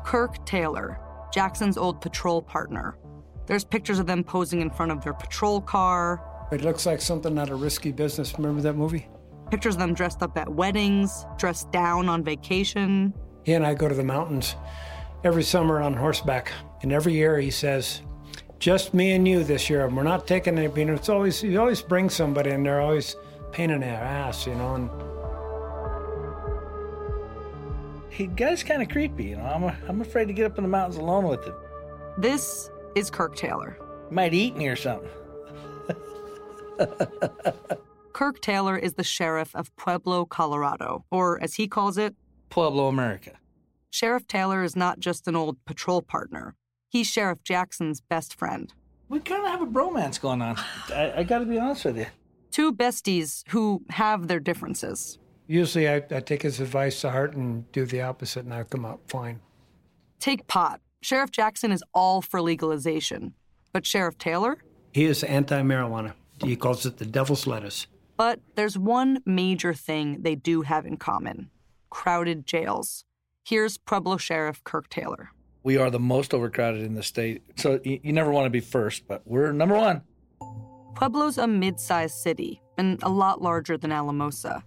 Kirk 0.05 0.45
Taylor, 0.45 0.99
Jackson's 1.33 1.77
old 1.77 2.01
patrol 2.01 2.41
partner. 2.41 2.97
There's 3.45 3.63
pictures 3.63 3.99
of 3.99 4.05
them 4.07 4.23
posing 4.23 4.61
in 4.61 4.69
front 4.69 4.91
of 4.91 5.03
their 5.03 5.13
patrol 5.13 5.61
car, 5.61 6.21
It 6.51 6.61
looks 6.63 6.85
like 6.85 6.99
something 7.01 7.37
out 7.37 7.49
of 7.49 7.61
risky 7.61 7.91
business. 7.91 8.33
Remember 8.37 8.61
that 8.61 8.73
movie? 8.75 9.07
pictures 9.51 9.73
of 9.75 9.79
them 9.79 9.95
dressed 9.95 10.21
up 10.21 10.37
at 10.37 10.47
weddings, 10.47 11.25
dressed 11.37 11.71
down 11.71 12.07
on 12.07 12.23
vacation. 12.23 13.11
He 13.43 13.53
and 13.53 13.65
I 13.65 13.73
go 13.73 13.87
to 13.87 13.95
the 13.95 14.03
mountains 14.03 14.55
every 15.23 15.41
summer 15.41 15.81
on 15.81 15.95
horseback. 15.95 16.51
And 16.83 16.91
every 16.93 17.13
year 17.13 17.39
he 17.39 17.49
says, 17.49 18.01
just 18.59 18.93
me 18.93 19.13
and 19.13 19.27
you 19.27 19.43
this 19.43 19.67
year. 19.67 19.87
We're 19.87 20.03
not 20.03 20.27
taking 20.27 20.57
any, 20.59 20.71
you 20.79 20.85
know, 20.85 20.93
it's 20.93 21.09
always, 21.09 21.41
you 21.41 21.59
always 21.59 21.81
bring 21.81 22.11
somebody 22.11 22.51
and 22.51 22.63
they're 22.63 22.79
always 22.79 23.15
pain 23.51 23.71
in 23.71 23.81
their 23.81 23.95
ass, 24.03 24.45
you 24.45 24.53
know, 24.53 24.75
and 24.75 24.89
He 28.19 28.27
guy's 28.27 28.63
kind 28.63 28.81
of 28.81 28.89
creepy, 28.89 29.27
you 29.27 29.37
know. 29.37 29.43
I'm, 29.43 29.63
I'm 29.87 30.01
afraid 30.01 30.25
to 30.25 30.33
get 30.33 30.45
up 30.45 30.57
in 30.57 30.65
the 30.65 30.69
mountains 30.69 30.97
alone 30.97 31.25
with 31.25 31.41
him. 31.45 31.53
This 32.17 32.69
is 32.93 33.09
Kirk 33.09 33.37
Taylor. 33.37 33.77
Might 34.11 34.33
eat 34.33 34.57
me 34.57 34.67
or 34.67 34.75
something. 34.75 35.09
Kirk 38.11 38.41
Taylor 38.41 38.77
is 38.77 38.95
the 38.95 39.05
sheriff 39.05 39.55
of 39.55 39.73
Pueblo, 39.77 40.25
Colorado, 40.25 41.05
or 41.09 41.41
as 41.41 41.53
he 41.53 41.69
calls 41.69 41.97
it, 41.97 42.13
Pueblo, 42.49 42.89
America. 42.89 43.37
Sheriff 43.89 44.27
Taylor 44.27 44.63
is 44.63 44.75
not 44.75 44.99
just 44.99 45.25
an 45.29 45.37
old 45.37 45.55
patrol 45.63 46.01
partner. 46.01 46.55
He's 46.89 47.07
Sheriff 47.07 47.41
Jackson's 47.45 48.01
best 48.01 48.37
friend. 48.37 48.73
We 49.07 49.21
kind 49.21 49.45
of 49.45 49.49
have 49.49 49.61
a 49.61 49.65
bromance 49.65 50.19
going 50.19 50.41
on. 50.41 50.57
I, 50.89 51.13
I 51.19 51.23
got 51.23 51.39
to 51.39 51.45
be 51.45 51.57
honest 51.57 51.85
with 51.85 51.97
you. 51.97 52.07
Two 52.51 52.73
besties 52.73 53.47
who 53.47 53.81
have 53.91 54.27
their 54.27 54.41
differences. 54.41 55.19
Usually 55.49 55.89
I, 55.89 55.95
I 56.11 56.19
take 56.19 56.43
his 56.43 56.59
advice 56.59 57.01
to 57.01 57.09
heart 57.09 57.33
and 57.35 57.69
do 57.71 57.83
the 57.83 58.03
opposite, 58.03 58.45
and 58.45 58.53
I 58.53 58.63
come 58.63 58.85
out 58.85 58.99
fine. 59.07 59.39
Take 60.19 60.45
pot. 60.45 60.79
Sheriff 61.01 61.31
Jackson 61.31 61.71
is 61.71 61.83
all 61.91 62.21
for 62.21 62.39
legalization. 62.39 63.33
But 63.73 63.83
Sheriff 63.83 64.19
Taylor? 64.19 64.59
He 64.93 65.05
is 65.05 65.23
anti 65.23 65.59
marijuana. 65.63 66.13
He 66.43 66.55
calls 66.55 66.85
it 66.85 66.97
the 66.97 67.05
devil's 67.05 67.47
lettuce. 67.47 67.87
But 68.15 68.41
there's 68.53 68.77
one 68.77 69.23
major 69.25 69.73
thing 69.73 70.21
they 70.21 70.35
do 70.35 70.61
have 70.61 70.85
in 70.85 70.97
common 70.97 71.49
crowded 71.89 72.45
jails. 72.45 73.03
Here's 73.43 73.79
Pueblo 73.79 74.17
Sheriff 74.17 74.63
Kirk 74.63 74.87
Taylor. 74.89 75.31
We 75.63 75.77
are 75.77 75.89
the 75.89 75.99
most 75.99 76.35
overcrowded 76.35 76.83
in 76.83 76.93
the 76.93 77.01
state. 77.01 77.41
So 77.55 77.79
you, 77.83 77.99
you 78.03 78.13
never 78.13 78.29
want 78.29 78.45
to 78.45 78.51
be 78.51 78.59
first, 78.59 79.07
but 79.07 79.23
we're 79.25 79.51
number 79.51 79.75
one. 79.75 80.03
Pueblo's 80.93 81.39
a 81.39 81.47
mid 81.47 81.79
sized 81.79 82.17
city 82.17 82.61
and 82.77 83.01
a 83.01 83.09
lot 83.09 83.41
larger 83.41 83.79
than 83.79 83.91
Alamosa. 83.91 84.63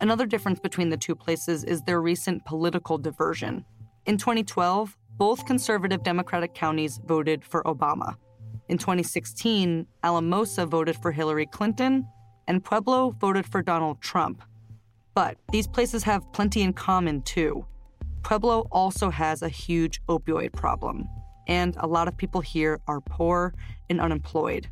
Another 0.00 0.26
difference 0.26 0.60
between 0.60 0.90
the 0.90 0.96
two 0.96 1.14
places 1.14 1.64
is 1.64 1.80
their 1.82 2.02
recent 2.02 2.44
political 2.44 2.98
diversion. 2.98 3.64
In 4.04 4.18
2012, 4.18 4.96
both 5.16 5.46
conservative 5.46 6.02
Democratic 6.02 6.54
counties 6.54 7.00
voted 7.06 7.42
for 7.42 7.62
Obama. 7.64 8.16
In 8.68 8.76
2016, 8.76 9.86
Alamosa 10.02 10.66
voted 10.66 10.96
for 10.96 11.12
Hillary 11.12 11.46
Clinton, 11.46 12.06
and 12.46 12.62
Pueblo 12.62 13.10
voted 13.18 13.46
for 13.46 13.62
Donald 13.62 14.00
Trump. 14.02 14.42
But 15.14 15.38
these 15.50 15.66
places 15.66 16.02
have 16.02 16.30
plenty 16.32 16.60
in 16.62 16.74
common, 16.74 17.22
too. 17.22 17.64
Pueblo 18.22 18.66
also 18.70 19.08
has 19.08 19.40
a 19.40 19.48
huge 19.48 20.02
opioid 20.08 20.52
problem, 20.52 21.08
and 21.48 21.74
a 21.78 21.86
lot 21.86 22.06
of 22.06 22.16
people 22.16 22.42
here 22.42 22.80
are 22.86 23.00
poor 23.00 23.54
and 23.88 24.00
unemployed. 24.00 24.68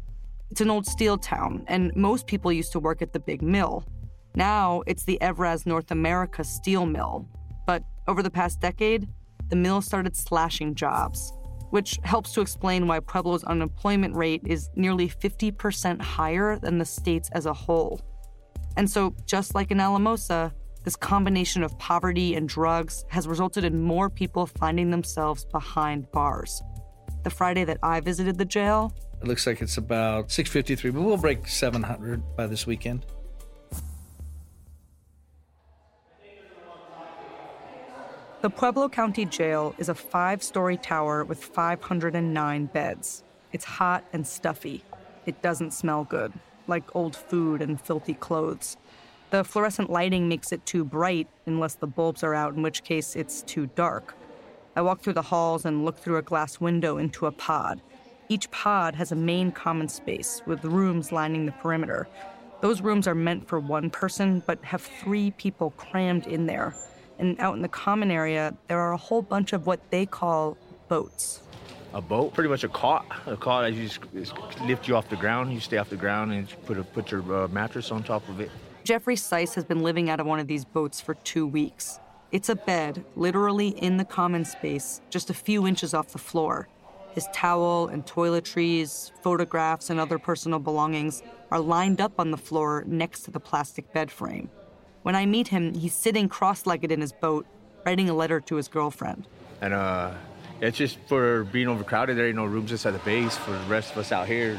It's 0.50 0.61
an 0.61 0.71
old 0.71 0.87
steel 0.87 1.16
town, 1.16 1.64
and 1.66 1.95
most 1.97 2.26
people 2.26 2.52
used 2.52 2.73
to 2.73 2.81
work 2.81 3.00
at 3.00 3.12
the 3.12 3.21
big 3.21 3.40
mill. 3.40 3.85
Now 4.34 4.82
it's 4.86 5.04
the 5.04 5.18
Evraz 5.20 5.64
North 5.64 5.90
America 5.90 6.42
steel 6.42 6.86
mill. 6.86 7.28
But 7.66 7.84
over 8.08 8.22
the 8.22 8.30
past 8.30 8.60
decade, 8.60 9.08
the 9.48 9.56
mill 9.56 9.80
started 9.80 10.16
slashing 10.16 10.74
jobs, 10.74 11.32
which 11.70 11.98
helps 12.02 12.32
to 12.32 12.40
explain 12.40 12.86
why 12.86 13.00
Pueblo's 13.00 13.44
unemployment 13.44 14.16
rate 14.16 14.42
is 14.44 14.70
nearly 14.74 15.08
50% 15.08 16.00
higher 16.00 16.58
than 16.58 16.78
the 16.78 16.84
state's 16.84 17.30
as 17.30 17.46
a 17.46 17.52
whole. 17.52 18.00
And 18.76 18.90
so, 18.90 19.14
just 19.24 19.54
like 19.54 19.70
in 19.70 19.78
Alamosa, 19.78 20.52
this 20.82 20.96
combination 20.96 21.62
of 21.62 21.78
poverty 21.78 22.34
and 22.34 22.48
drugs 22.48 23.04
has 23.08 23.28
resulted 23.28 23.64
in 23.64 23.80
more 23.80 24.10
people 24.10 24.46
finding 24.46 24.90
themselves 24.90 25.44
behind 25.44 26.10
bars. 26.10 26.60
The 27.22 27.30
Friday 27.30 27.64
that 27.64 27.78
I 27.82 28.00
visited 28.00 28.36
the 28.36 28.44
jail, 28.44 28.92
It 29.22 29.28
looks 29.28 29.46
like 29.46 29.62
it's 29.62 29.78
about 29.78 30.30
653, 30.30 30.90
but 30.90 31.00
we'll 31.00 31.16
break 31.16 31.46
700 31.48 32.36
by 32.36 32.46
this 32.46 32.66
weekend. 32.66 33.06
The 38.44 38.50
Pueblo 38.50 38.90
County 38.90 39.24
Jail 39.24 39.74
is 39.78 39.88
a 39.88 39.94
five 39.94 40.42
story 40.42 40.76
tower 40.76 41.24
with 41.24 41.42
509 41.42 42.66
beds. 42.66 43.24
It's 43.52 43.64
hot 43.64 44.04
and 44.12 44.26
stuffy. 44.26 44.84
It 45.24 45.40
doesn't 45.40 45.70
smell 45.70 46.04
good, 46.04 46.30
like 46.66 46.94
old 46.94 47.16
food 47.16 47.62
and 47.62 47.80
filthy 47.80 48.12
clothes. 48.12 48.76
The 49.30 49.44
fluorescent 49.44 49.88
lighting 49.88 50.28
makes 50.28 50.52
it 50.52 50.66
too 50.66 50.84
bright 50.84 51.26
unless 51.46 51.76
the 51.76 51.86
bulbs 51.86 52.22
are 52.22 52.34
out, 52.34 52.52
in 52.54 52.60
which 52.60 52.84
case 52.84 53.16
it's 53.16 53.40
too 53.40 53.70
dark. 53.74 54.14
I 54.76 54.82
walk 54.82 55.00
through 55.00 55.14
the 55.14 55.22
halls 55.22 55.64
and 55.64 55.86
look 55.86 55.96
through 55.96 56.18
a 56.18 56.22
glass 56.22 56.60
window 56.60 56.98
into 56.98 57.24
a 57.24 57.32
pod. 57.32 57.80
Each 58.28 58.50
pod 58.50 58.94
has 58.96 59.10
a 59.10 59.16
main 59.16 59.52
common 59.52 59.88
space 59.88 60.42
with 60.44 60.62
rooms 60.66 61.12
lining 61.12 61.46
the 61.46 61.52
perimeter. 61.52 62.08
Those 62.60 62.82
rooms 62.82 63.08
are 63.08 63.14
meant 63.14 63.48
for 63.48 63.58
one 63.58 63.88
person, 63.88 64.42
but 64.46 64.62
have 64.66 64.82
three 64.82 65.30
people 65.30 65.70
crammed 65.78 66.26
in 66.26 66.44
there. 66.44 66.74
And 67.18 67.38
out 67.40 67.54
in 67.54 67.62
the 67.62 67.68
common 67.68 68.11
area, 68.11 68.54
there 68.68 68.80
are 68.80 68.92
a 68.92 68.97
whole 68.97 69.23
bunch 69.23 69.52
of 69.52 69.66
what 69.66 69.80
they 69.90 70.06
call 70.06 70.56
boats. 70.88 71.42
A 71.92 72.00
boat, 72.00 72.35
pretty 72.35 72.49
much 72.49 72.64
a 72.64 72.68
cot. 72.68 73.06
A 73.26 73.37
cot 73.37 73.62
that 73.62 73.73
you 73.73 73.85
just, 73.85 74.00
just 74.12 74.35
lift 74.62 74.88
you 74.88 74.97
off 74.97 75.09
the 75.09 75.16
ground. 75.16 75.52
You 75.52 75.61
stay 75.61 75.76
off 75.76 75.90
the 75.90 75.97
ground 75.97 76.33
and 76.33 76.50
you 76.50 76.56
put 76.66 76.78
a, 76.78 76.83
put 76.83 77.11
your 77.12 77.44
uh, 77.44 77.49
mattress 77.49 77.92
on 77.92 78.02
top 78.02 78.28
of 78.28 78.40
it. 78.40 78.50
Jeffrey 78.83 79.16
Seiss 79.16 79.54
has 79.54 79.64
been 79.64 79.83
living 79.83 80.11
out 80.11 80.21
of 80.21 80.26
one 80.26 80.40
of 80.40 80.47
these 80.47 80.64
boats 80.64 81.00
for 81.00 81.14
two 81.14 81.47
weeks. 81.47 82.00
It's 82.33 82.49
a 82.49 82.56
bed, 82.56 83.04
literally 83.14 83.68
in 83.68 83.97
the 83.97 84.04
common 84.04 84.44
space, 84.44 85.00
just 85.09 85.30
a 85.30 85.35
few 85.35 85.68
inches 85.68 85.94
off 85.94 86.09
the 86.09 86.18
floor. 86.18 86.68
His 87.12 87.28
towel 87.33 87.87
and 87.87 88.04
toiletries, 88.04 89.12
photographs, 89.23 89.88
and 89.88 90.00
other 90.00 90.18
personal 90.18 90.59
belongings 90.59 91.23
are 91.52 91.61
lined 91.61 92.00
up 92.00 92.18
on 92.18 92.33
the 92.33 92.37
floor 92.37 92.83
next 92.88 93.21
to 93.23 93.30
the 93.30 93.38
plastic 93.38 93.92
bed 93.92 94.11
frame. 94.11 94.50
When 95.04 95.14
I 95.14 95.26
meet 95.26 95.49
him, 95.49 95.75
he's 95.75 95.92
sitting 95.92 96.30
cross 96.30 96.64
legged 96.64 96.90
in 96.90 97.02
his 97.02 97.12
boat, 97.12 97.44
writing 97.84 98.08
a 98.08 98.14
letter 98.14 98.40
to 98.40 98.56
his 98.56 98.68
girlfriend. 98.68 99.26
And 99.61 99.75
uh, 99.75 100.14
it's 100.62 100.78
just 100.78 100.96
for 101.08 101.44
being 101.44 101.68
overcrowded. 101.68 102.16
There 102.16 102.26
ain't 102.26 102.37
no 102.37 102.46
rooms 102.46 102.73
inside 102.73 102.92
the 102.92 103.00
base 103.00 103.37
for 103.37 103.50
the 103.50 103.64
rest 103.66 103.92
of 103.92 103.99
us 103.99 104.12
out 104.12 104.26
here. 104.26 104.58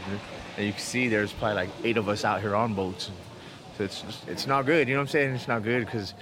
And 0.55 0.67
you 0.67 0.71
can 0.71 0.79
see 0.79 1.07
there's 1.07 1.33
probably 1.33 1.55
like 1.55 1.69
eight 1.83 1.97
of 1.97 2.07
us 2.09 2.23
out 2.23 2.41
here 2.41 2.55
on 2.55 2.75
boats. 2.75 3.09
So 3.75 3.85
it's 3.85 4.03
it's 4.27 4.45
not 4.45 4.67
good. 4.67 4.87
You 4.87 4.93
know 4.93 4.99
what 4.99 5.07
I'm 5.07 5.11
saying? 5.13 5.33
It's 5.33 5.47
not 5.47 5.63
good 5.63 5.83
because 5.83 6.13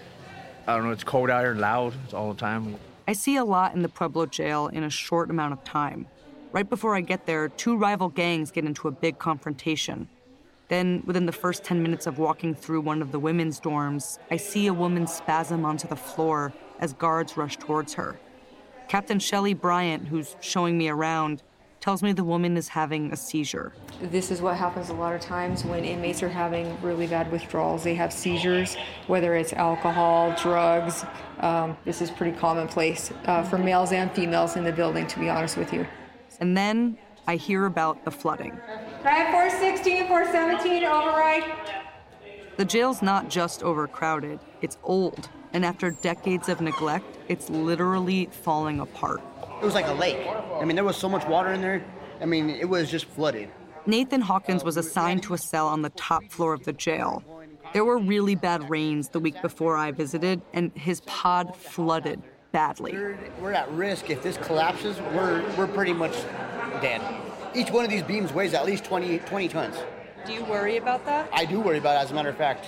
I 0.67 0.77
don't 0.77 0.85
know. 0.85 0.91
It's 0.91 1.03
cold 1.03 1.29
out 1.29 1.41
here 1.41 1.51
and 1.51 1.59
loud 1.59 1.93
all 2.13 2.31
the 2.31 2.39
time. 2.39 2.77
I 3.09 3.11
see 3.11 3.35
a 3.35 3.43
lot 3.43 3.75
in 3.75 3.81
the 3.81 3.89
Pueblo 3.89 4.25
jail 4.25 4.67
in 4.67 4.85
a 4.85 4.89
short 4.89 5.31
amount 5.31 5.51
of 5.51 5.65
time. 5.65 6.07
Right 6.53 6.69
before 6.69 6.95
I 6.95 7.01
get 7.01 7.25
there, 7.25 7.49
two 7.49 7.75
rival 7.75 8.07
gangs 8.07 8.51
get 8.51 8.63
into 8.63 8.87
a 8.87 8.91
big 8.91 9.19
confrontation. 9.19 10.07
Then, 10.69 11.03
within 11.05 11.25
the 11.25 11.31
first 11.31 11.63
10 11.63 11.83
minutes 11.83 12.07
of 12.07 12.17
walking 12.17 12.55
through 12.55 12.81
one 12.81 13.01
of 13.01 13.11
the 13.11 13.19
women's 13.19 13.59
dorms, 13.59 14.17
I 14.31 14.37
see 14.37 14.67
a 14.67 14.73
woman 14.73 15.07
spasm 15.07 15.65
onto 15.65 15.87
the 15.87 15.95
floor 15.95 16.53
as 16.79 16.93
guards 16.93 17.35
rush 17.37 17.57
towards 17.57 17.93
her. 17.93 18.19
Captain 18.87 19.19
Shelley 19.19 19.53
Bryant, 19.53 20.07
who's 20.07 20.35
showing 20.39 20.77
me 20.77 20.89
around, 20.89 21.43
tells 21.83 22.01
me 22.01 22.13
the 22.13 22.23
woman 22.23 22.55
is 22.55 22.69
having 22.69 23.11
a 23.11 23.17
seizure. 23.17 23.73
This 24.01 24.31
is 24.31 24.41
what 24.41 24.55
happens 24.55 24.87
a 24.87 24.93
lot 24.93 25.13
of 25.13 25.19
times 25.19 25.65
when 25.65 25.83
inmates 25.83 26.23
are 26.23 26.29
having 26.29 26.81
really 26.81 27.07
bad 27.07 27.29
withdrawals. 27.29 27.83
They 27.83 27.95
have 27.95 28.13
seizures, 28.13 28.77
whether 29.07 29.35
it's 29.35 29.51
alcohol, 29.51 30.33
drugs. 30.41 31.03
Um, 31.39 31.75
this 31.83 32.01
is 32.01 32.09
pretty 32.09 32.37
commonplace 32.37 33.11
uh, 33.25 33.43
for 33.43 33.57
males 33.57 33.91
and 33.91 34.09
females 34.13 34.55
in 34.55 34.63
the 34.63 34.71
building, 34.71 35.07
to 35.07 35.19
be 35.19 35.27
honest 35.27 35.57
with 35.57 35.73
you. 35.73 35.85
And 36.39 36.55
then 36.55 36.97
I 37.27 37.35
hear 37.35 37.65
about 37.65 38.05
the 38.05 38.11
flooding. 38.11 38.57
Try 39.03 39.29
416, 39.31 40.07
417, 40.07 40.85
override. 40.85 41.43
The 42.55 42.63
jail's 42.63 43.01
not 43.01 43.29
just 43.29 43.61
overcrowded, 43.61 44.39
it's 44.61 44.77
old. 44.81 45.27
And 45.51 45.65
after 45.65 45.91
decades 45.91 46.47
of 46.47 46.61
neglect, 46.61 47.17
it's 47.27 47.49
literally 47.49 48.29
falling 48.31 48.79
apart. 48.79 49.21
It 49.61 49.65
was 49.65 49.73
like 49.73 49.87
a 49.87 49.93
lake. 49.93 50.25
I 50.55 50.63
mean, 50.63 50.77
there 50.77 50.85
was 50.85 50.95
so 50.95 51.09
much 51.09 51.27
water 51.27 51.51
in 51.51 51.59
there. 51.59 51.83
I 52.21 52.25
mean, 52.25 52.49
it 52.49 52.69
was 52.69 52.89
just 52.89 53.03
flooded. 53.03 53.49
Nathan 53.85 54.21
Hawkins 54.21 54.63
was 54.63 54.77
assigned 54.77 55.21
to 55.23 55.33
a 55.33 55.37
cell 55.37 55.67
on 55.67 55.81
the 55.81 55.89
top 55.89 56.23
floor 56.29 56.53
of 56.53 56.63
the 56.63 56.71
jail. 56.71 57.21
There 57.73 57.83
were 57.83 57.97
really 57.97 58.35
bad 58.35 58.69
rains 58.69 59.09
the 59.09 59.19
week 59.19 59.41
before 59.41 59.75
I 59.75 59.91
visited, 59.91 60.41
and 60.53 60.71
his 60.75 61.01
pod 61.01 61.57
flooded 61.57 62.23
badly. 62.53 62.93
We're, 62.93 63.17
we're 63.41 63.51
at 63.51 63.69
risk. 63.71 64.09
If 64.09 64.23
this 64.23 64.37
collapses, 64.37 64.97
we're, 65.13 65.43
we're 65.57 65.67
pretty 65.67 65.91
much 65.91 66.13
dead. 66.81 67.01
Each 67.55 67.69
one 67.69 67.85
of 67.85 67.91
these 67.91 68.01
beams 68.01 68.33
weighs 68.33 68.53
at 68.55 68.65
least 68.65 68.83
20, 68.83 69.19
20 69.19 69.47
tons. 69.47 69.75
Do 70.25 70.33
you 70.33 70.43
worry 70.45 70.77
about 70.77 71.05
that? 71.05 71.29
I 71.31 71.45
do 71.45 71.59
worry 71.59 71.77
about 71.77 71.97
it, 71.97 72.03
as 72.03 72.11
a 72.11 72.15
matter 72.15 72.29
of 72.29 72.37
fact. 72.37 72.65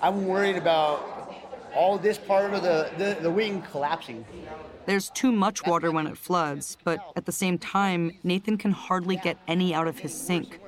I'm 0.00 0.26
worried 0.26 0.56
about 0.56 1.34
all 1.74 1.98
this 1.98 2.16
part 2.16 2.54
of 2.54 2.62
the, 2.62 2.90
the, 2.96 3.18
the 3.20 3.30
wing 3.30 3.62
collapsing. 3.62 4.24
There's 4.86 5.10
too 5.10 5.32
much 5.32 5.66
water 5.66 5.90
when 5.90 6.06
it 6.06 6.16
floods, 6.16 6.76
but 6.84 7.00
at 7.16 7.26
the 7.26 7.32
same 7.32 7.58
time, 7.58 8.18
Nathan 8.22 8.56
can 8.56 8.70
hardly 8.70 9.16
get 9.16 9.36
any 9.48 9.74
out 9.74 9.88
of 9.88 9.98
his 9.98 10.14
sink. 10.14 10.60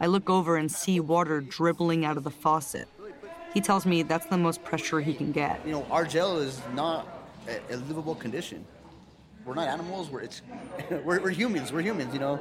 I 0.00 0.06
look 0.06 0.30
over 0.30 0.56
and 0.56 0.70
see 0.70 1.00
water 1.00 1.40
dribbling 1.40 2.04
out 2.04 2.16
of 2.16 2.24
the 2.24 2.30
faucet. 2.30 2.88
He 3.52 3.60
tells 3.60 3.84
me 3.84 4.02
that's 4.02 4.26
the 4.26 4.38
most 4.38 4.62
pressure 4.62 5.00
he 5.00 5.14
can 5.14 5.32
get. 5.32 5.60
You 5.66 5.72
know, 5.72 5.86
our 5.90 6.04
jail 6.04 6.38
is 6.38 6.60
not 6.72 7.08
a, 7.48 7.74
a 7.74 7.76
livable 7.76 8.14
condition. 8.14 8.64
We're 9.44 9.54
not 9.54 9.68
animals. 9.68 10.10
We're 10.10 10.20
it's 10.20 10.42
we're, 10.90 11.20
we're 11.20 11.30
humans. 11.30 11.72
We're 11.72 11.80
humans. 11.80 12.12
You 12.12 12.20
know. 12.20 12.40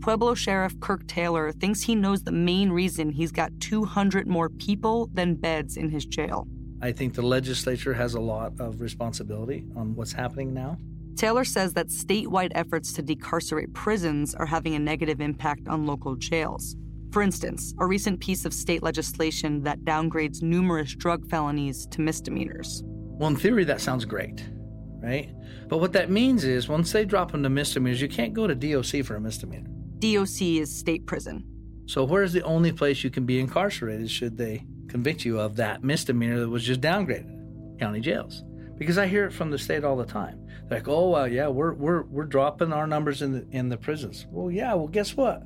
Pueblo 0.00 0.34
Sheriff 0.34 0.78
Kirk 0.80 1.06
Taylor 1.06 1.52
thinks 1.52 1.82
he 1.82 1.94
knows 1.94 2.22
the 2.22 2.32
main 2.32 2.70
reason 2.70 3.10
he's 3.10 3.30
got 3.30 3.52
200 3.60 4.26
more 4.26 4.48
people 4.48 5.10
than 5.12 5.34
beds 5.34 5.76
in 5.76 5.90
his 5.90 6.06
jail. 6.06 6.48
I 6.80 6.90
think 6.90 7.14
the 7.14 7.22
legislature 7.22 7.92
has 7.92 8.14
a 8.14 8.20
lot 8.20 8.58
of 8.58 8.80
responsibility 8.80 9.66
on 9.76 9.94
what's 9.94 10.12
happening 10.12 10.54
now. 10.54 10.78
Taylor 11.16 11.44
says 11.44 11.74
that 11.74 11.88
statewide 11.88 12.52
efforts 12.54 12.94
to 12.94 13.02
decarcerate 13.02 13.74
prisons 13.74 14.34
are 14.34 14.46
having 14.46 14.74
a 14.74 14.78
negative 14.78 15.20
impact 15.20 15.68
on 15.68 15.84
local 15.84 16.16
jails. 16.16 16.76
For 17.12 17.20
instance, 17.20 17.74
a 17.78 17.84
recent 17.84 18.20
piece 18.20 18.46
of 18.46 18.54
state 18.54 18.82
legislation 18.82 19.62
that 19.64 19.80
downgrades 19.80 20.40
numerous 20.40 20.94
drug 20.94 21.28
felonies 21.28 21.86
to 21.88 22.00
misdemeanors. 22.00 22.82
Well, 22.86 23.28
in 23.28 23.36
theory, 23.36 23.64
that 23.64 23.82
sounds 23.82 24.06
great, 24.06 24.48
right? 25.02 25.30
But 25.68 25.78
what 25.78 25.92
that 25.92 26.08
means 26.08 26.44
is 26.44 26.68
once 26.68 26.90
they 26.90 27.04
drop 27.04 27.32
them 27.32 27.42
to 27.42 27.50
misdemeanors, 27.50 28.00
you 28.00 28.08
can't 28.08 28.32
go 28.32 28.46
to 28.46 28.54
DOC 28.54 29.04
for 29.04 29.16
a 29.16 29.20
misdemeanor. 29.20 29.68
DOC 30.00 30.42
is 30.42 30.74
state 30.74 31.06
prison. 31.06 31.44
So, 31.86 32.04
where's 32.04 32.32
the 32.32 32.42
only 32.42 32.72
place 32.72 33.04
you 33.04 33.10
can 33.10 33.26
be 33.26 33.40
incarcerated 33.40 34.10
should 34.10 34.36
they 34.36 34.64
convict 34.88 35.24
you 35.24 35.38
of 35.38 35.56
that 35.56 35.84
misdemeanor 35.84 36.40
that 36.40 36.48
was 36.48 36.64
just 36.64 36.80
downgraded? 36.80 37.78
County 37.78 38.00
jails. 38.00 38.44
Because 38.78 38.96
I 38.96 39.06
hear 39.06 39.26
it 39.26 39.32
from 39.32 39.50
the 39.50 39.58
state 39.58 39.84
all 39.84 39.96
the 39.96 40.06
time. 40.06 40.40
They're 40.68 40.78
like, 40.78 40.88
oh, 40.88 41.10
well, 41.10 41.28
yeah, 41.28 41.48
we're, 41.48 41.74
we're, 41.74 42.02
we're 42.04 42.24
dropping 42.24 42.72
our 42.72 42.86
numbers 42.86 43.22
in 43.22 43.32
the, 43.32 43.46
in 43.50 43.68
the 43.68 43.76
prisons. 43.76 44.26
Well, 44.30 44.50
yeah, 44.50 44.72
well, 44.74 44.86
guess 44.86 45.16
what? 45.16 45.42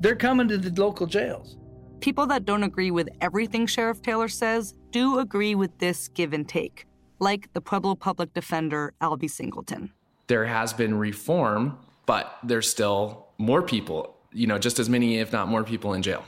They're 0.00 0.16
coming 0.16 0.48
to 0.48 0.58
the 0.58 0.80
local 0.80 1.06
jails. 1.06 1.56
People 2.00 2.26
that 2.28 2.44
don't 2.44 2.62
agree 2.62 2.90
with 2.90 3.08
everything 3.20 3.66
Sheriff 3.66 4.00
Taylor 4.00 4.28
says 4.28 4.74
do 4.92 5.18
agree 5.18 5.54
with 5.54 5.76
this 5.78 6.08
give 6.08 6.32
and 6.32 6.48
take, 6.48 6.86
like 7.18 7.52
the 7.52 7.60
Pueblo 7.60 7.94
public 7.94 8.32
defender, 8.32 8.94
Albie 9.00 9.30
Singleton. 9.30 9.92
There 10.26 10.46
has 10.46 10.72
been 10.72 10.96
reform, 10.96 11.78
but 12.06 12.36
there's 12.42 12.70
still 12.70 13.23
more 13.38 13.62
people, 13.62 14.16
you 14.32 14.46
know, 14.46 14.58
just 14.58 14.78
as 14.78 14.88
many, 14.88 15.18
if 15.18 15.32
not 15.32 15.48
more 15.48 15.64
people 15.64 15.94
in 15.94 16.02
jail. 16.02 16.24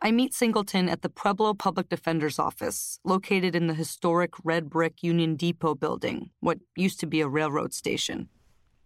I 0.00 0.12
meet 0.12 0.32
Singleton 0.32 0.88
at 0.88 1.02
the 1.02 1.08
Pueblo 1.08 1.54
Public 1.54 1.88
Defender's 1.88 2.38
Office, 2.38 3.00
located 3.04 3.56
in 3.56 3.66
the 3.66 3.74
historic 3.74 4.32
red 4.44 4.70
brick 4.70 5.02
Union 5.02 5.34
Depot 5.34 5.74
building, 5.74 6.30
what 6.38 6.58
used 6.76 7.00
to 7.00 7.06
be 7.06 7.20
a 7.20 7.26
railroad 7.28 7.74
station. 7.74 8.28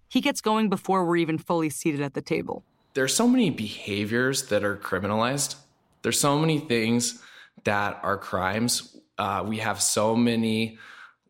He 0.08 0.22
gets 0.22 0.40
going 0.40 0.70
before 0.70 1.04
we're 1.04 1.18
even 1.18 1.38
fully 1.38 1.68
seated 1.68 2.00
at 2.00 2.14
the 2.14 2.22
table. 2.22 2.64
There's 2.94 3.14
so 3.14 3.28
many 3.28 3.50
behaviors 3.50 4.48
that 4.48 4.64
are 4.64 4.76
criminalized. 4.76 5.56
There's 6.02 6.18
so 6.18 6.38
many 6.38 6.58
things 6.58 7.22
that 7.64 8.00
are 8.02 8.16
crimes. 8.16 8.96
Uh, 9.18 9.44
we 9.46 9.58
have 9.58 9.80
so 9.82 10.16
many 10.16 10.78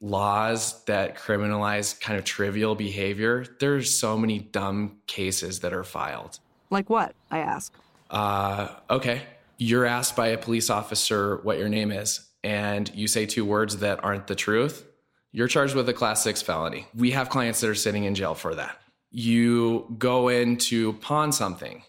laws 0.02 0.85
that 0.85 1.16
criminalize 1.16 1.99
kind 1.99 2.18
of 2.18 2.25
trivial 2.26 2.75
behavior. 2.75 3.47
There's 3.61 3.97
so 3.97 4.18
many 4.18 4.40
dumb 4.40 4.99
cases 5.06 5.61
that 5.61 5.73
are 5.73 5.85
filed. 5.85 6.38
Like 6.68 6.90
what? 6.90 7.14
I 7.30 7.38
ask. 7.38 7.73
Uh, 8.11 8.68
okay 8.90 9.23
you're 9.62 9.87
asked 9.87 10.16
by 10.16 10.28
a 10.28 10.38
police 10.38 10.71
officer 10.71 11.37
what 11.44 11.59
your 11.59 11.68
name 11.68 11.92
is, 11.92 12.28
and 12.42 12.92
you 12.94 13.06
say 13.06 13.26
two 13.26 13.44
words 13.44 13.78
that 13.78 14.02
aren't 14.02 14.26
the 14.26 14.35
truth, 14.35 14.85
you're 15.30 15.49
charged 15.49 15.75
with 15.75 15.88
a 15.88 15.92
class 15.92 16.23
six 16.23 16.42
felony. 16.42 16.87
We 16.94 17.12
have 17.12 17.28
clients 17.28 17.61
that 17.61 17.71
are 17.71 17.75
sitting 17.75 18.04
in 18.04 18.14
jail 18.14 18.35
for 18.35 18.54
that. 18.56 18.76
You 19.11 19.94
go 19.99 20.28
in 20.28 20.56
to 20.59 20.94
pawn 20.94 21.32
something 21.32 21.82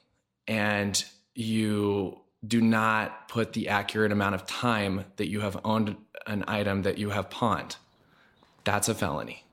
and 0.48 1.04
you 1.34 2.20
do 2.46 2.62
not 2.62 3.28
put 3.28 3.54
the 3.54 3.70
accurate 3.70 4.12
amount 4.12 4.36
of 4.36 4.46
time 4.46 5.06
that 5.16 5.30
you 5.30 5.40
have 5.40 5.60
owned 5.66 5.96
an 6.28 6.44
item 6.48 6.84
that 6.84 6.98
you 6.98 7.10
have 7.10 7.30
pawned. 7.30 7.78
That's 8.64 8.90
a 8.90 8.96
felony. 8.96 9.46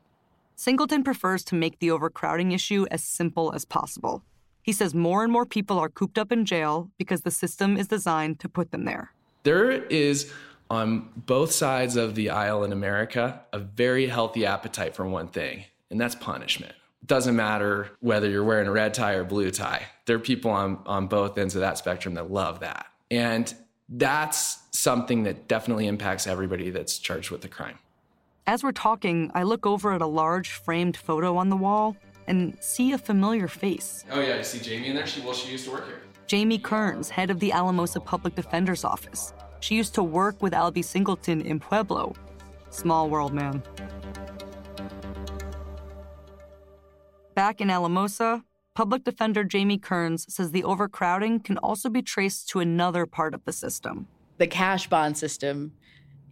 Singleton 0.56 1.02
prefers 1.02 1.42
to 1.44 1.54
make 1.54 1.78
the 1.78 1.90
overcrowding 1.90 2.52
issue 2.52 2.86
as 2.90 3.02
simple 3.02 3.52
as 3.54 3.64
possible. 3.64 4.22
He 4.62 4.72
says 4.72 4.94
more 4.94 5.24
and 5.24 5.32
more 5.32 5.46
people 5.46 5.78
are 5.78 5.88
cooped 5.88 6.18
up 6.18 6.30
in 6.30 6.44
jail 6.44 6.90
because 6.98 7.22
the 7.22 7.30
system 7.30 7.76
is 7.76 7.88
designed 7.88 8.40
to 8.40 8.48
put 8.48 8.70
them 8.70 8.84
there. 8.84 9.12
There 9.42 9.72
is, 9.72 10.30
on 10.68 11.08
both 11.16 11.50
sides 11.52 11.96
of 11.96 12.14
the 12.14 12.30
aisle 12.30 12.62
in 12.62 12.72
America, 12.72 13.40
a 13.52 13.58
very 13.58 14.06
healthy 14.06 14.44
appetite 14.44 14.94
for 14.94 15.06
one 15.06 15.28
thing, 15.28 15.64
and 15.90 15.98
that's 15.98 16.14
punishment. 16.14 16.72
It 17.00 17.06
doesn't 17.06 17.34
matter 17.34 17.92
whether 18.00 18.28
you're 18.28 18.44
wearing 18.44 18.68
a 18.68 18.72
red 18.72 18.92
tie 18.92 19.14
or 19.14 19.24
blue 19.24 19.50
tie. 19.50 19.86
There 20.04 20.16
are 20.16 20.20
people 20.20 20.50
on, 20.50 20.80
on 20.84 21.06
both 21.06 21.38
ends 21.38 21.54
of 21.54 21.62
that 21.62 21.78
spectrum 21.78 22.14
that 22.14 22.30
love 22.30 22.60
that. 22.60 22.86
And 23.10 23.52
that's 23.88 24.58
something 24.72 25.22
that 25.22 25.48
definitely 25.48 25.86
impacts 25.86 26.26
everybody 26.26 26.68
that's 26.68 26.98
charged 26.98 27.30
with 27.30 27.40
the 27.40 27.48
crime. 27.48 27.78
As 28.50 28.64
we're 28.64 28.72
talking, 28.72 29.30
I 29.32 29.44
look 29.44 29.64
over 29.64 29.92
at 29.92 30.02
a 30.02 30.08
large 30.08 30.50
framed 30.50 30.96
photo 30.96 31.36
on 31.36 31.50
the 31.50 31.56
wall 31.56 31.96
and 32.26 32.56
see 32.58 32.90
a 32.90 32.98
familiar 32.98 33.46
face. 33.46 34.04
Oh, 34.10 34.20
yeah, 34.20 34.38
you 34.38 34.42
see 34.42 34.58
Jamie 34.58 34.88
in 34.88 34.96
there? 34.96 35.06
She, 35.06 35.20
well, 35.20 35.34
she 35.34 35.52
used 35.52 35.66
to 35.66 35.70
work 35.70 35.86
here. 35.86 36.00
Jamie 36.26 36.58
Kearns, 36.58 37.08
head 37.08 37.30
of 37.30 37.38
the 37.38 37.52
Alamosa 37.52 38.00
Public 38.00 38.34
Defender's 38.34 38.82
Office. 38.82 39.32
She 39.60 39.76
used 39.76 39.94
to 39.94 40.02
work 40.02 40.42
with 40.42 40.52
Albie 40.52 40.84
Singleton 40.84 41.42
in 41.42 41.60
Pueblo. 41.60 42.12
Small 42.70 43.08
world, 43.08 43.32
man. 43.32 43.62
Back 47.36 47.60
in 47.60 47.70
Alamosa, 47.70 48.42
Public 48.74 49.04
Defender 49.04 49.44
Jamie 49.44 49.78
Kearns 49.78 50.26
says 50.28 50.50
the 50.50 50.64
overcrowding 50.64 51.38
can 51.38 51.56
also 51.58 51.88
be 51.88 52.02
traced 52.02 52.48
to 52.48 52.58
another 52.58 53.06
part 53.06 53.32
of 53.32 53.44
the 53.44 53.52
system. 53.52 54.08
The 54.38 54.48
cash 54.48 54.88
bond 54.88 55.16
system 55.16 55.74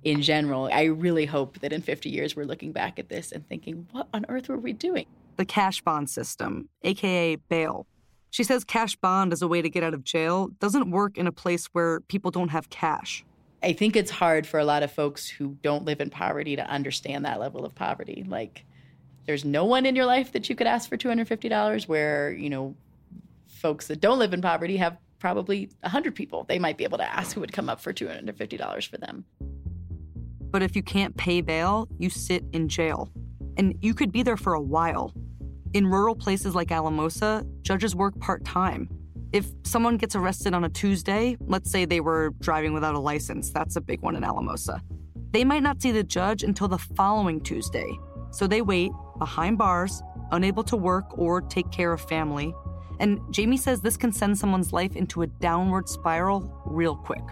in 0.05 0.23
general, 0.23 0.71
I 0.73 0.85
really 0.85 1.27
hope 1.27 1.59
that 1.61 1.73
in 1.73 1.83
50 1.83 2.09
years 2.09 2.37
we're 2.37 2.45
looking 2.45 2.73
back 2.73 2.99
at 2.99 3.09
this 3.09 3.33
and 3.33 3.47
thinking, 3.49 3.87
what 3.93 4.09
on 4.13 4.25
earth 4.29 4.49
were 4.49 4.59
we 4.59 4.73
doing? 4.73 5.07
the 5.39 5.47
cash 5.47 5.81
bond 5.81 6.11
system, 6.11 6.69
aka 6.83 7.37
bail. 7.37 7.87
She 8.31 8.45
says 8.45 8.65
cash 8.65 8.95
bond 8.97 9.33
as 9.33 9.41
a 9.41 9.49
way 9.49 9.63
to 9.63 9.71
get 9.71 9.83
out 9.83 9.95
of 9.95 10.05
jail 10.05 10.49
doesn't 10.59 10.91
work 10.91 11.17
in 11.17 11.27
a 11.27 11.33
place 11.33 11.67
where 11.67 12.01
people 12.01 12.31
don't 12.31 12.51
have 12.51 12.69
cash. 12.69 13.25
I 13.63 13.73
think 13.73 13.97
it's 13.97 14.11
hard 14.11 14.47
for 14.47 14.61
a 14.61 14.65
lot 14.65 14.83
of 14.83 14.93
folks 14.93 15.27
who 15.27 15.57
don't 15.63 15.85
live 15.85 16.01
in 16.01 16.11
poverty 16.11 16.55
to 16.57 16.69
understand 16.69 17.25
that 17.25 17.41
level 17.41 17.65
of 17.65 17.75
poverty. 17.75 18.25
Like, 18.29 18.65
there's 19.27 19.45
no 19.45 19.65
one 19.65 19.87
in 19.87 19.97
your 19.97 20.05
life 20.05 20.33
that 20.33 20.49
you 20.49 20.55
could 20.55 20.67
ask 20.67 20.89
for 20.89 20.97
$250, 20.97 21.89
where, 21.89 22.31
you 22.33 22.51
know, 22.51 22.77
folks 23.47 23.89
that 23.89 24.01
don't 24.01 24.19
live 24.19 24.33
in 24.33 24.43
poverty 24.43 24.77
have 24.77 24.99
probably 25.19 25.69
100 25.81 26.15
people 26.15 26.45
they 26.45 26.61
might 26.61 26.77
be 26.77 26.85
able 26.85 26.99
to 26.99 27.13
ask 27.13 27.35
who 27.35 27.41
would 27.41 27.53
come 27.53 27.69
up 27.69 27.81
for 27.81 27.93
$250 27.93 28.89
for 28.89 28.99
them. 28.99 29.25
But 30.51 30.63
if 30.63 30.75
you 30.75 30.83
can't 30.83 31.17
pay 31.17 31.41
bail, 31.41 31.89
you 31.99 32.11
sit 32.11 32.45
in 32.53 32.69
jail. 32.69 33.11
And 33.57 33.75
you 33.81 33.95
could 33.95 34.13
be 34.13 34.23
there 34.23 34.37
for 34.37 34.55
a 34.55 34.61
while. 34.61 35.13
In 35.75 35.87
rural 35.87 36.15
places 36.15 36.55
like 36.55 36.73
Alamosa, 36.73 37.45
judges 37.63 37.95
work 37.95 38.19
part 38.21 38.45
time. 38.45 38.89
If 39.33 39.47
someone 39.65 39.99
gets 39.99 40.17
arrested 40.17 40.55
on 40.55 40.65
a 40.65 40.71
Tuesday, 40.71 41.37
let's 41.41 41.71
say 41.71 41.85
they 41.85 42.01
were 42.01 42.31
driving 42.41 42.73
without 42.73 42.95
a 42.95 42.99
license, 42.99 43.51
that's 43.51 43.77
a 43.77 43.81
big 43.81 44.01
one 44.01 44.17
in 44.17 44.25
Alamosa, 44.25 44.81
they 45.33 45.45
might 45.45 45.63
not 45.63 45.83
see 45.83 45.91
the 45.91 46.03
judge 46.03 46.43
until 46.43 46.69
the 46.69 46.79
following 46.79 47.41
Tuesday. 47.41 47.99
So 48.31 48.47
they 48.47 48.63
wait 48.63 48.91
behind 49.19 49.59
bars, 49.59 50.03
unable 50.31 50.65
to 50.65 50.77
work 50.77 51.19
or 51.19 51.43
take 51.43 51.71
care 51.71 51.93
of 51.93 52.01
family. 52.01 52.55
And 53.01 53.21
Jamie 53.31 53.59
says 53.59 53.83
this 53.83 53.99
can 53.99 54.13
send 54.13 54.39
someone's 54.39 54.73
life 54.73 54.97
into 54.97 55.23
a 55.23 55.27
downward 55.27 55.89
spiral 55.89 56.51
real 56.65 56.97
quick. 56.97 57.23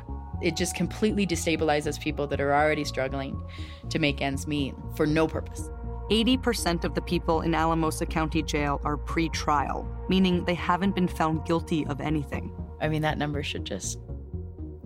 It 0.43 0.57
just 0.57 0.75
completely 0.75 1.27
destabilizes 1.27 2.01
people 2.01 2.27
that 2.29 2.41
are 2.41 2.55
already 2.55 2.85
struggling 2.85 3.41
to 3.89 3.99
make 3.99 4.21
ends 4.21 4.47
meet 4.47 4.75
for 4.97 5.07
no 5.07 5.27
purpose. 5.27 5.71
80% 6.11 6.85
of 6.85 6.95
the 6.95 7.01
people 7.01 7.41
in 7.41 7.55
Alamosa 7.55 8.07
County 8.07 8.43
Jail 8.43 8.81
are 8.85 8.97
pre 8.97 9.29
trial, 9.29 9.89
meaning 10.09 10.45
they 10.45 10.55
haven't 10.55 10.95
been 10.95 11.09
found 11.09 11.45
guilty 11.45 11.85
of 11.87 12.01
anything. 12.01 12.53
I 12.81 12.89
mean, 12.89 13.03
that 13.03 13.19
number 13.19 13.43
should 13.43 13.65
just 13.65 13.99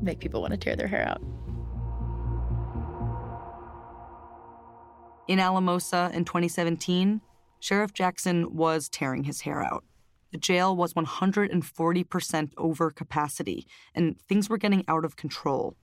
make 0.01 0.21
people 0.21 0.41
want 0.41 0.53
to 0.53 0.57
tear 0.57 0.77
their 0.77 0.89
hair 0.89 1.07
out. 1.07 1.21
In 5.29 5.39
Alamosa 5.39 6.11
in 6.15 6.25
2017, 6.25 7.21
Sheriff 7.61 7.93
Jackson 7.93 8.55
was 8.55 8.89
tearing 8.89 9.25
his 9.25 9.43
hair 9.43 9.63
out. 9.63 9.85
The 10.33 10.39
jail 10.39 10.77
was 10.77 10.95
140% 10.95 12.51
over 12.57 12.91
capacity, 12.91 13.67
and 13.95 14.21
things 14.29 14.49
were 14.49 14.59
getting 14.59 14.85
out 14.87 15.05
of 15.05 15.17
control. 15.17 15.77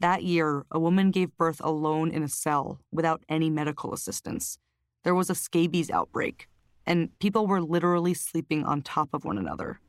That 0.00 0.22
year, 0.22 0.66
a 0.70 0.78
woman 0.78 1.10
gave 1.10 1.36
birth 1.36 1.60
alone 1.64 2.10
in 2.10 2.22
a 2.22 2.28
cell 2.28 2.80
without 2.92 3.22
any 3.28 3.48
medical 3.48 3.94
assistance 3.94 4.58
there 5.04 5.14
was 5.14 5.30
a 5.30 5.34
scabies 5.34 5.90
outbreak, 5.90 6.48
and 6.84 7.16
people 7.20 7.46
were 7.46 7.60
literally 7.60 8.14
sleeping 8.14 8.64
on 8.64 8.82
top 8.82 9.10
of 9.12 9.24
one 9.24 9.38
another. 9.38 9.80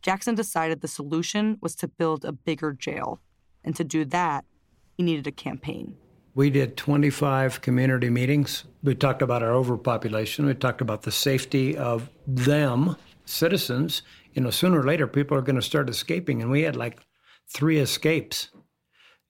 Jackson 0.00 0.34
decided 0.34 0.80
the 0.80 0.88
solution 0.88 1.58
was 1.60 1.74
to 1.76 1.88
build 1.88 2.24
a 2.24 2.32
bigger 2.32 2.72
jail, 2.72 3.20
and 3.64 3.76
to 3.76 3.84
do 3.84 4.04
that, 4.06 4.44
he 4.96 5.02
needed 5.02 5.26
a 5.26 5.32
campaign. 5.32 5.96
We 6.36 6.50
did 6.50 6.76
25 6.76 7.60
community 7.60 8.10
meetings. 8.10 8.64
We 8.82 8.94
talked 8.94 9.22
about 9.22 9.42
our 9.42 9.52
overpopulation. 9.52 10.46
We 10.46 10.54
talked 10.54 10.80
about 10.80 11.02
the 11.02 11.12
safety 11.12 11.76
of 11.76 12.10
them, 12.26 12.96
citizens. 13.24 14.02
You 14.32 14.42
know, 14.42 14.50
sooner 14.50 14.80
or 14.80 14.84
later, 14.84 15.06
people 15.06 15.36
are 15.36 15.42
going 15.42 15.56
to 15.56 15.62
start 15.62 15.88
escaping. 15.88 16.42
And 16.42 16.50
we 16.50 16.62
had 16.62 16.76
like 16.76 17.00
three 17.46 17.78
escapes 17.78 18.50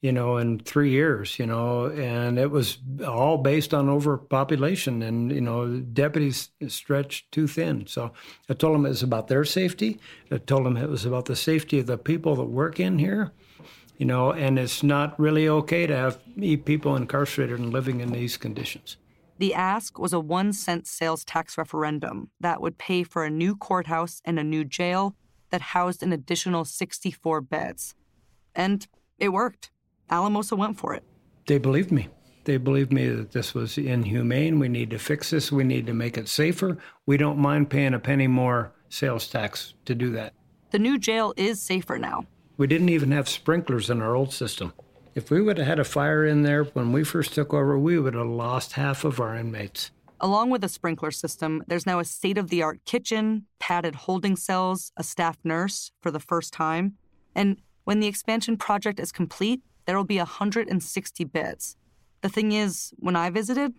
you 0.04 0.12
know, 0.12 0.37
in 0.37 0.59
three 0.59 0.90
years, 0.90 1.38
you 1.38 1.46
know, 1.46 1.87
and 1.87 2.38
it 2.38 2.50
was 2.50 2.76
all 3.09 3.38
based 3.38 3.72
on 3.72 3.88
overpopulation 3.88 5.00
and, 5.00 5.33
you 5.33 5.40
know, 5.40 5.78
deputies 5.78 6.50
stretched 6.68 7.33
too 7.33 7.46
thin. 7.46 7.87
So 7.87 8.12
I 8.50 8.52
told 8.52 8.74
them 8.74 8.85
it 8.85 8.90
was 8.90 9.02
about 9.02 9.28
their 9.28 9.46
safety. 9.46 9.98
I 10.30 10.37
told 10.37 10.66
them 10.66 10.76
it 10.76 10.90
was 10.90 11.07
about 11.07 11.24
the 11.24 11.35
safety 11.35 11.78
of 11.78 11.87
the 11.87 11.96
people 11.96 12.37
that 12.37 12.44
work 12.44 12.78
in 12.78 12.98
here, 12.98 13.33
you 13.96 14.04
know, 14.04 14.30
and 14.30 14.59
it's 14.59 14.83
not 14.83 15.18
really 15.18 15.48
okay 15.48 15.87
to 15.87 15.96
have 15.96 16.20
people 16.66 16.96
incarcerated 16.96 17.59
and 17.59 17.72
living 17.72 18.00
in 18.00 18.12
these 18.12 18.37
conditions. 18.37 18.98
The 19.38 19.54
ask 19.54 19.98
was 19.98 20.12
a 20.12 20.20
one 20.20 20.52
cent 20.52 20.86
sales 20.86 21.24
tax 21.24 21.58
referendum 21.58 22.30
that 22.40 22.60
would 22.60 22.78
pay 22.78 23.02
for 23.02 23.24
a 23.24 23.30
new 23.30 23.56
courthouse 23.56 24.22
and 24.24 24.38
a 24.38 24.44
new 24.44 24.64
jail 24.64 25.16
that 25.50 25.60
housed 25.60 26.02
an 26.02 26.12
additional 26.12 26.64
64 26.64 27.40
beds. 27.40 27.94
And 28.54 28.86
it 29.18 29.30
worked. 29.30 29.70
Alamosa 30.10 30.54
went 30.54 30.78
for 30.78 30.94
it. 30.94 31.02
They 31.46 31.58
believed 31.58 31.90
me. 31.90 32.08
They 32.44 32.58
believed 32.58 32.92
me 32.92 33.08
that 33.08 33.32
this 33.32 33.54
was 33.54 33.78
inhumane. 33.78 34.58
We 34.58 34.68
need 34.68 34.90
to 34.90 34.98
fix 34.98 35.30
this. 35.30 35.50
We 35.50 35.64
need 35.64 35.86
to 35.86 35.94
make 35.94 36.18
it 36.18 36.28
safer. 36.28 36.78
We 37.06 37.16
don't 37.16 37.38
mind 37.38 37.70
paying 37.70 37.94
a 37.94 37.98
penny 37.98 38.26
more 38.26 38.72
sales 38.88 39.26
tax 39.28 39.74
to 39.86 39.94
do 39.94 40.10
that. 40.10 40.34
The 40.70 40.78
new 40.78 40.98
jail 40.98 41.32
is 41.36 41.60
safer 41.60 41.98
now. 41.98 42.26
We 42.56 42.66
didn't 42.66 42.90
even 42.90 43.10
have 43.12 43.28
sprinklers 43.28 43.90
in 43.90 44.02
our 44.02 44.14
old 44.14 44.32
system. 44.32 44.72
If 45.14 45.31
we 45.31 45.40
would 45.40 45.59
have 45.59 45.66
had 45.66 45.79
a 45.79 45.85
fire 45.85 46.27
in 46.27 46.42
there 46.42 46.64
when 46.64 46.90
we 46.90 47.05
first 47.05 47.35
took 47.35 47.55
over, 47.55 47.79
we 47.79 48.00
would 48.00 48.14
have 48.14 48.27
lost 48.27 48.72
half 48.72 49.05
of 49.05 49.20
our 49.20 49.37
inmates. 49.37 49.92
Along 50.20 50.50
with 50.50 50.64
a 50.64 50.68
sprinkler 50.68 51.12
system, 51.12 51.62
there's 51.68 51.87
now 51.87 52.00
a 52.00 52.05
state 52.05 52.37
of 52.37 52.48
the 52.48 52.62
art 52.62 52.85
kitchen, 52.85 53.46
padded 53.61 53.94
holding 53.94 54.35
cells, 54.35 54.90
a 54.96 55.05
staff 55.05 55.38
nurse 55.44 55.92
for 56.00 56.11
the 56.11 56.18
first 56.18 56.53
time. 56.53 56.94
And 57.35 57.59
when 57.85 58.00
the 58.00 58.09
expansion 58.09 58.57
project 58.57 58.98
is 58.98 59.12
complete, 59.12 59.61
there 59.87 59.96
will 59.96 60.05
be 60.05 60.18
160 60.18 61.24
beds. 61.24 61.77
The 62.22 62.29
thing 62.29 62.53
is, 62.53 62.92
when 62.96 63.14
I 63.14 63.31
visited, 63.31 63.74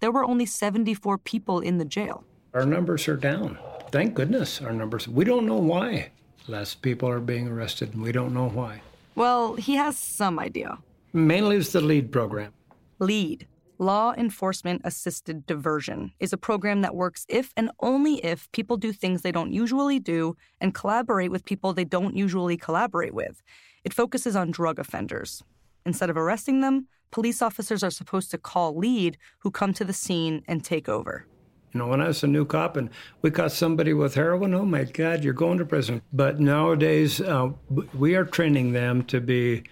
there 0.00 0.10
were 0.10 0.24
only 0.24 0.46
74 0.46 1.18
people 1.18 1.60
in 1.60 1.78
the 1.78 1.84
jail. 1.84 2.24
Our 2.52 2.66
numbers 2.66 3.06
are 3.06 3.16
down. 3.16 3.58
Thank 3.92 4.14
goodness 4.14 4.60
our 4.60 4.72
numbers. 4.72 5.06
We 5.06 5.24
don't 5.24 5.46
know 5.46 5.58
why 5.58 6.10
less 6.48 6.74
people 6.74 7.08
are 7.08 7.20
being 7.20 7.46
arrested, 7.46 7.94
and 7.94 8.02
we 8.02 8.10
don't 8.10 8.34
know 8.34 8.48
why. 8.48 8.80
Well, 9.20 9.54
he 9.56 9.74
has 9.74 9.98
some 9.98 10.38
idea. 10.38 10.78
Mainly 11.12 11.56
it's 11.58 11.72
the 11.72 11.82
LEAD 11.82 12.10
program. 12.10 12.54
LEAD, 13.00 13.46
Law 13.76 14.14
Enforcement 14.16 14.80
Assisted 14.82 15.44
Diversion, 15.44 16.14
is 16.20 16.32
a 16.32 16.38
program 16.38 16.80
that 16.80 16.94
works 16.94 17.26
if 17.28 17.52
and 17.54 17.70
only 17.80 18.24
if 18.24 18.50
people 18.52 18.78
do 18.78 18.94
things 18.94 19.20
they 19.20 19.30
don't 19.30 19.52
usually 19.52 19.98
do 19.98 20.38
and 20.58 20.72
collaborate 20.72 21.30
with 21.30 21.44
people 21.44 21.74
they 21.74 21.84
don't 21.84 22.16
usually 22.16 22.56
collaborate 22.56 23.12
with. 23.12 23.42
It 23.84 23.92
focuses 23.92 24.36
on 24.36 24.52
drug 24.52 24.78
offenders. 24.78 25.42
Instead 25.84 26.08
of 26.08 26.16
arresting 26.16 26.62
them, 26.62 26.88
police 27.10 27.42
officers 27.42 27.84
are 27.84 27.90
supposed 27.90 28.30
to 28.30 28.38
call 28.38 28.74
LEAD, 28.74 29.18
who 29.40 29.50
come 29.50 29.74
to 29.74 29.84
the 29.84 29.92
scene 29.92 30.42
and 30.48 30.64
take 30.64 30.88
over. 30.88 31.26
You 31.72 31.78
know, 31.78 31.86
when 31.86 32.00
I 32.00 32.08
was 32.08 32.22
a 32.24 32.26
new 32.26 32.44
cop 32.44 32.76
and 32.76 32.90
we 33.22 33.30
caught 33.30 33.52
somebody 33.52 33.92
with 33.92 34.14
heroin, 34.14 34.54
oh 34.54 34.64
my 34.64 34.84
God, 34.84 35.22
you're 35.22 35.32
going 35.32 35.58
to 35.58 35.64
prison. 35.64 36.02
But 36.12 36.40
nowadays, 36.40 37.20
uh, 37.20 37.50
we 37.94 38.16
are 38.16 38.24
training 38.24 38.72
them 38.72 39.04
to 39.04 39.20
be 39.20 39.62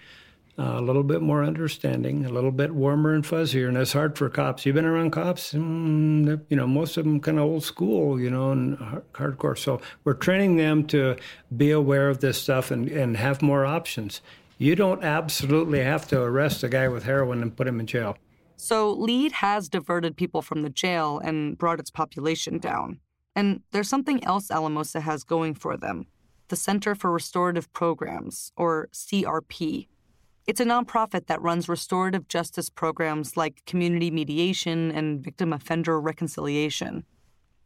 uh, 0.57 0.77
a 0.77 0.81
little 0.81 1.03
bit 1.03 1.21
more 1.21 1.43
understanding, 1.43 2.25
a 2.25 2.29
little 2.29 2.51
bit 2.51 2.73
warmer 2.73 3.13
and 3.13 3.23
fuzzier. 3.23 3.67
And 3.67 3.77
it's 3.77 3.93
hard 3.93 4.17
for 4.17 4.29
cops. 4.29 4.65
You've 4.65 4.75
been 4.75 4.85
around 4.85 5.11
cops, 5.11 5.53
mm, 5.53 6.41
you 6.49 6.57
know, 6.57 6.67
most 6.67 6.97
of 6.97 7.05
them 7.05 7.19
kind 7.19 7.37
of 7.37 7.45
old 7.45 7.63
school, 7.63 8.19
you 8.19 8.29
know, 8.29 8.51
and 8.51 8.77
hardcore. 9.13 9.57
So 9.57 9.81
we're 10.03 10.13
training 10.13 10.57
them 10.57 10.85
to 10.87 11.17
be 11.55 11.71
aware 11.71 12.09
of 12.09 12.19
this 12.19 12.41
stuff 12.41 12.71
and, 12.71 12.89
and 12.89 13.17
have 13.17 13.41
more 13.41 13.65
options. 13.65 14.21
You 14.57 14.75
don't 14.75 15.03
absolutely 15.03 15.81
have 15.81 16.07
to 16.09 16.21
arrest 16.21 16.63
a 16.63 16.69
guy 16.69 16.89
with 16.89 17.03
heroin 17.03 17.41
and 17.41 17.55
put 17.55 17.67
him 17.67 17.79
in 17.79 17.87
jail. 17.87 18.17
So 18.61 18.91
LEAD 18.91 19.31
has 19.31 19.69
diverted 19.69 20.17
people 20.17 20.41
from 20.41 20.63
the 20.63 20.69
jail 20.69 21.17
and 21.23 21.57
brought 21.57 21.79
its 21.79 21.89
population 21.89 22.57
down. 22.57 22.99
And 23.33 23.61
there's 23.71 23.87
something 23.87 24.21
else 24.25 24.51
Alamosa 24.51 24.99
has 24.99 25.23
going 25.23 25.55
for 25.55 25.77
them 25.77 26.07
the 26.49 26.57
Center 26.57 26.93
for 26.93 27.09
Restorative 27.09 27.71
Programs, 27.71 28.51
or 28.57 28.89
CRP. 28.91 29.87
It's 30.45 30.59
a 30.59 30.65
nonprofit 30.65 31.27
that 31.27 31.41
runs 31.41 31.69
restorative 31.69 32.27
justice 32.27 32.69
programs 32.69 33.37
like 33.37 33.63
community 33.65 34.11
mediation 34.11 34.91
and 34.91 35.23
victim 35.23 35.53
offender 35.53 36.01
reconciliation. 36.01 37.05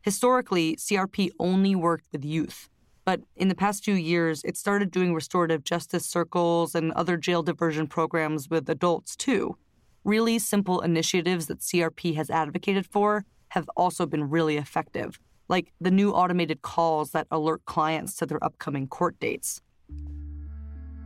Historically, 0.04 0.76
CRP 0.76 1.32
only 1.40 1.74
worked 1.74 2.06
with 2.12 2.24
youth, 2.24 2.70
but 3.04 3.22
in 3.36 3.48
the 3.48 3.56
past 3.56 3.84
few 3.84 3.96
years, 3.96 4.44
it 4.44 4.58
started 4.58 4.92
doing 4.92 5.16
restorative 5.16 5.64
justice 5.64 6.06
circles 6.06 6.76
and 6.76 6.92
other 6.92 7.18
jail 7.18 7.42
diversion 7.42 7.88
programs 7.88 8.48
with 8.48 8.70
adults 8.70 9.16
too 9.16 9.58
really 10.04 10.40
simple 10.40 10.82
initiatives 10.82 11.48
that 11.48 11.60
CRP 11.60 12.16
has 12.16 12.30
advocated 12.30 12.86
for 12.86 13.26
have 13.50 13.70
also 13.76 14.06
been 14.06 14.30
really 14.30 14.58
effective, 14.58 15.20
like 15.48 15.72
the 15.80 15.92
new 15.92 16.12
automated 16.12 16.62
calls 16.62 17.12
that 17.12 17.28
alert 17.32 17.64
clients 17.66 18.16
to 18.18 18.26
their 18.26 18.44
upcoming 18.44 18.88
court 18.88 19.20
dates. 19.20 19.62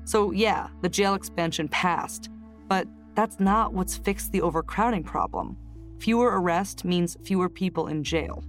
So, 0.05 0.31
yeah, 0.31 0.69
the 0.81 0.89
jail 0.89 1.13
expansion 1.15 1.67
passed, 1.67 2.29
but 2.67 2.87
that's 3.15 3.39
not 3.39 3.73
what's 3.73 3.97
fixed 3.97 4.31
the 4.31 4.41
overcrowding 4.41 5.03
problem. 5.03 5.57
Fewer 5.99 6.39
arrests 6.39 6.85
means 6.85 7.17
fewer 7.23 7.49
people 7.49 7.87
in 7.87 8.03
jail. 8.03 8.43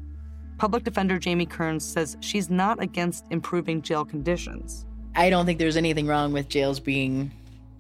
Public 0.59 0.85
Defender 0.85 1.19
Jamie 1.19 1.47
Kearns 1.47 1.85
says 1.85 2.17
she's 2.21 2.51
not 2.51 2.83
against 2.83 3.25
improving 3.31 3.81
jail 3.81 4.05
conditions. 4.05 4.87
I 5.17 5.31
don't 5.31 5.47
think 5.47 5.59
there's 5.59 5.77
anything 5.77 6.07
wrong 6.07 6.33
with 6.33 6.49
jails 6.49 6.79
being 6.79 7.33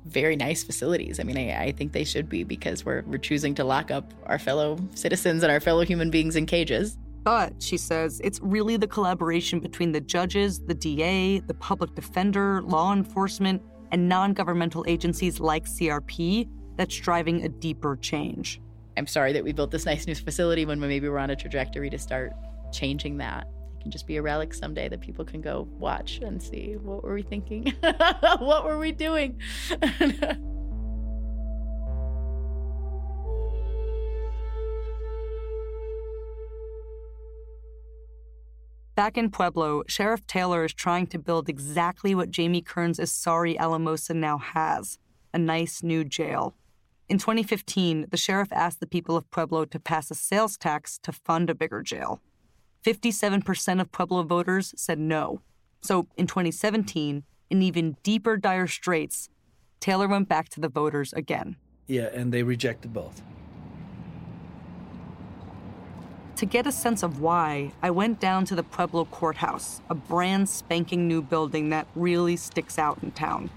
very 0.08 0.36
nice 0.36 0.62
facilities. 0.62 1.20
I 1.20 1.22
mean, 1.22 1.36
I, 1.38 1.64
I, 1.64 1.72
think 1.72 1.92
they 1.92 2.04
should 2.04 2.28
be 2.28 2.44
because 2.44 2.84
we're, 2.84 3.02
we're 3.06 3.18
choosing 3.18 3.54
to 3.56 3.64
lock 3.64 3.90
up 3.90 4.12
our 4.26 4.38
fellow 4.38 4.78
citizens 4.94 5.42
and 5.42 5.52
our 5.52 5.60
fellow 5.60 5.84
human 5.84 6.10
beings 6.10 6.36
in 6.36 6.46
cages. 6.46 6.98
But, 7.24 7.62
she 7.62 7.76
says, 7.76 8.20
it's 8.24 8.40
really 8.40 8.76
the 8.76 8.86
collaboration 8.86 9.60
between 9.60 9.92
the 9.92 10.00
judges, 10.00 10.60
the 10.60 10.74
DA, 10.74 11.40
the 11.40 11.54
public 11.54 11.94
defender, 11.94 12.62
law 12.62 12.92
enforcement, 12.92 13.62
and 13.92 14.08
non 14.08 14.32
governmental 14.32 14.84
agencies 14.88 15.40
like 15.40 15.64
CRP 15.64 16.48
that's 16.76 16.96
driving 16.96 17.44
a 17.44 17.48
deeper 17.48 17.96
change. 17.96 18.60
I'm 18.96 19.06
sorry 19.06 19.32
that 19.32 19.44
we 19.44 19.52
built 19.52 19.70
this 19.70 19.86
nice 19.86 20.06
new 20.06 20.14
facility 20.14 20.64
when 20.64 20.80
maybe 20.80 21.08
we're 21.08 21.18
on 21.18 21.30
a 21.30 21.36
trajectory 21.36 21.90
to 21.90 21.98
start 21.98 22.32
changing 22.72 23.18
that 23.18 23.46
can 23.80 23.90
just 23.90 24.06
be 24.06 24.16
a 24.16 24.22
relic 24.22 24.52
someday 24.54 24.88
that 24.88 25.00
people 25.00 25.24
can 25.24 25.40
go 25.40 25.68
watch 25.78 26.18
and 26.18 26.42
see 26.42 26.76
what 26.76 27.02
were 27.02 27.14
we 27.14 27.22
thinking? 27.22 27.72
what 28.38 28.64
were 28.64 28.78
we 28.78 28.92
doing? 28.92 29.40
Back 38.98 39.16
in 39.16 39.30
Pueblo, 39.30 39.84
Sheriff 39.86 40.26
Taylor 40.26 40.64
is 40.64 40.74
trying 40.74 41.06
to 41.06 41.20
build 41.20 41.48
exactly 41.48 42.16
what 42.16 42.32
Jamie 42.32 42.60
Kearns 42.60 42.98
is 42.98 43.12
sorry 43.12 43.56
Alamosa 43.56 44.12
now 44.12 44.38
has 44.38 44.98
a 45.32 45.38
nice 45.38 45.84
new 45.84 46.02
jail. 46.02 46.56
In 47.08 47.18
2015, 47.18 48.06
the 48.10 48.16
sheriff 48.16 48.48
asked 48.50 48.80
the 48.80 48.86
people 48.86 49.16
of 49.16 49.30
Pueblo 49.30 49.64
to 49.66 49.78
pass 49.78 50.10
a 50.10 50.16
sales 50.16 50.56
tax 50.56 50.98
to 51.04 51.12
fund 51.12 51.48
a 51.48 51.54
bigger 51.54 51.80
jail. 51.80 52.20
57% 52.88 53.82
of 53.82 53.92
Pueblo 53.92 54.22
voters 54.22 54.72
said 54.74 54.98
no. 54.98 55.42
So 55.82 56.06
in 56.16 56.26
2017, 56.26 57.22
in 57.50 57.62
even 57.62 57.98
deeper 58.02 58.38
dire 58.38 58.66
straits, 58.66 59.28
Taylor 59.78 60.08
went 60.08 60.26
back 60.26 60.48
to 60.50 60.60
the 60.60 60.70
voters 60.70 61.12
again. 61.12 61.56
Yeah, 61.86 62.08
and 62.14 62.32
they 62.32 62.42
rejected 62.42 62.94
both. 62.94 63.20
To 66.36 66.46
get 66.46 66.66
a 66.66 66.72
sense 66.72 67.02
of 67.02 67.20
why, 67.20 67.72
I 67.82 67.90
went 67.90 68.20
down 68.20 68.46
to 68.46 68.54
the 68.54 68.62
Pueblo 68.62 69.04
courthouse, 69.04 69.82
a 69.90 69.94
brand 69.94 70.48
spanking 70.48 71.06
new 71.06 71.20
building 71.20 71.68
that 71.68 71.88
really 71.94 72.36
sticks 72.36 72.78
out 72.78 73.02
in 73.02 73.10
town. 73.10 73.50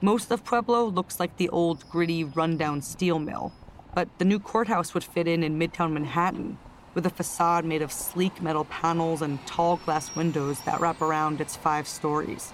Most 0.00 0.30
of 0.30 0.44
Pueblo 0.44 0.84
looks 0.84 1.18
like 1.18 1.38
the 1.38 1.48
old, 1.48 1.90
gritty, 1.90 2.22
rundown 2.22 2.82
steel 2.82 3.18
mill, 3.18 3.52
but 3.96 4.08
the 4.18 4.24
new 4.24 4.38
courthouse 4.38 4.94
would 4.94 5.02
fit 5.02 5.26
in 5.26 5.42
in 5.42 5.58
midtown 5.58 5.90
Manhattan, 5.92 6.56
with 6.94 7.06
a 7.06 7.10
facade 7.10 7.64
made 7.64 7.82
of 7.82 7.92
sleek 7.92 8.42
metal 8.42 8.64
panels 8.64 9.22
and 9.22 9.44
tall 9.46 9.76
glass 9.76 10.14
windows 10.16 10.60
that 10.60 10.80
wrap 10.80 11.00
around 11.00 11.40
its 11.40 11.56
five 11.56 11.86
stories. 11.86 12.52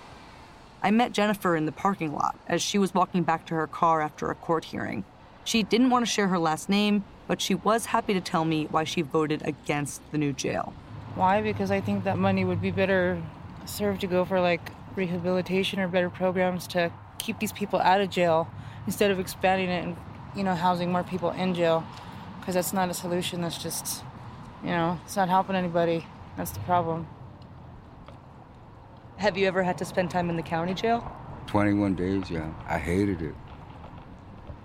I 0.82 0.90
met 0.90 1.12
Jennifer 1.12 1.56
in 1.56 1.66
the 1.66 1.72
parking 1.72 2.12
lot 2.12 2.36
as 2.46 2.62
she 2.62 2.78
was 2.78 2.94
walking 2.94 3.22
back 3.22 3.46
to 3.46 3.54
her 3.54 3.66
car 3.66 4.00
after 4.00 4.30
a 4.30 4.34
court 4.34 4.66
hearing. 4.66 5.04
She 5.44 5.62
didn't 5.62 5.90
want 5.90 6.04
to 6.04 6.10
share 6.10 6.28
her 6.28 6.38
last 6.38 6.68
name, 6.68 7.04
but 7.26 7.40
she 7.40 7.54
was 7.54 7.86
happy 7.86 8.14
to 8.14 8.20
tell 8.20 8.44
me 8.44 8.66
why 8.70 8.84
she 8.84 9.02
voted 9.02 9.42
against 9.46 10.00
the 10.12 10.18
new 10.18 10.32
jail. 10.32 10.72
Why? 11.14 11.40
Because 11.40 11.70
I 11.70 11.80
think 11.80 12.04
that 12.04 12.18
money 12.18 12.44
would 12.44 12.60
be 12.60 12.70
better 12.70 13.22
served 13.64 14.00
to 14.02 14.06
go 14.06 14.24
for 14.24 14.40
like 14.40 14.72
rehabilitation 14.94 15.80
or 15.80 15.88
better 15.88 16.10
programs 16.10 16.66
to 16.68 16.92
keep 17.18 17.38
these 17.38 17.52
people 17.52 17.80
out 17.80 18.00
of 18.00 18.10
jail 18.10 18.48
instead 18.86 19.10
of 19.10 19.18
expanding 19.18 19.68
it 19.68 19.84
and 19.84 19.96
you 20.34 20.44
know 20.44 20.54
housing 20.54 20.92
more 20.92 21.02
people 21.02 21.30
in 21.30 21.54
jail 21.54 21.84
because 22.38 22.54
that's 22.54 22.72
not 22.72 22.88
a 22.88 22.94
solution 22.94 23.40
that's 23.40 23.60
just 23.62 24.04
you 24.66 24.72
know, 24.72 24.98
it's 25.04 25.14
not 25.14 25.28
helping 25.28 25.54
anybody. 25.54 26.04
That's 26.36 26.50
the 26.50 26.58
problem. 26.60 27.06
Have 29.16 29.38
you 29.38 29.46
ever 29.46 29.62
had 29.62 29.78
to 29.78 29.84
spend 29.84 30.10
time 30.10 30.28
in 30.28 30.36
the 30.36 30.42
county 30.42 30.74
jail? 30.74 31.10
21 31.46 31.94
days, 31.94 32.28
yeah. 32.28 32.52
I 32.66 32.78
hated 32.78 33.22
it. 33.22 33.34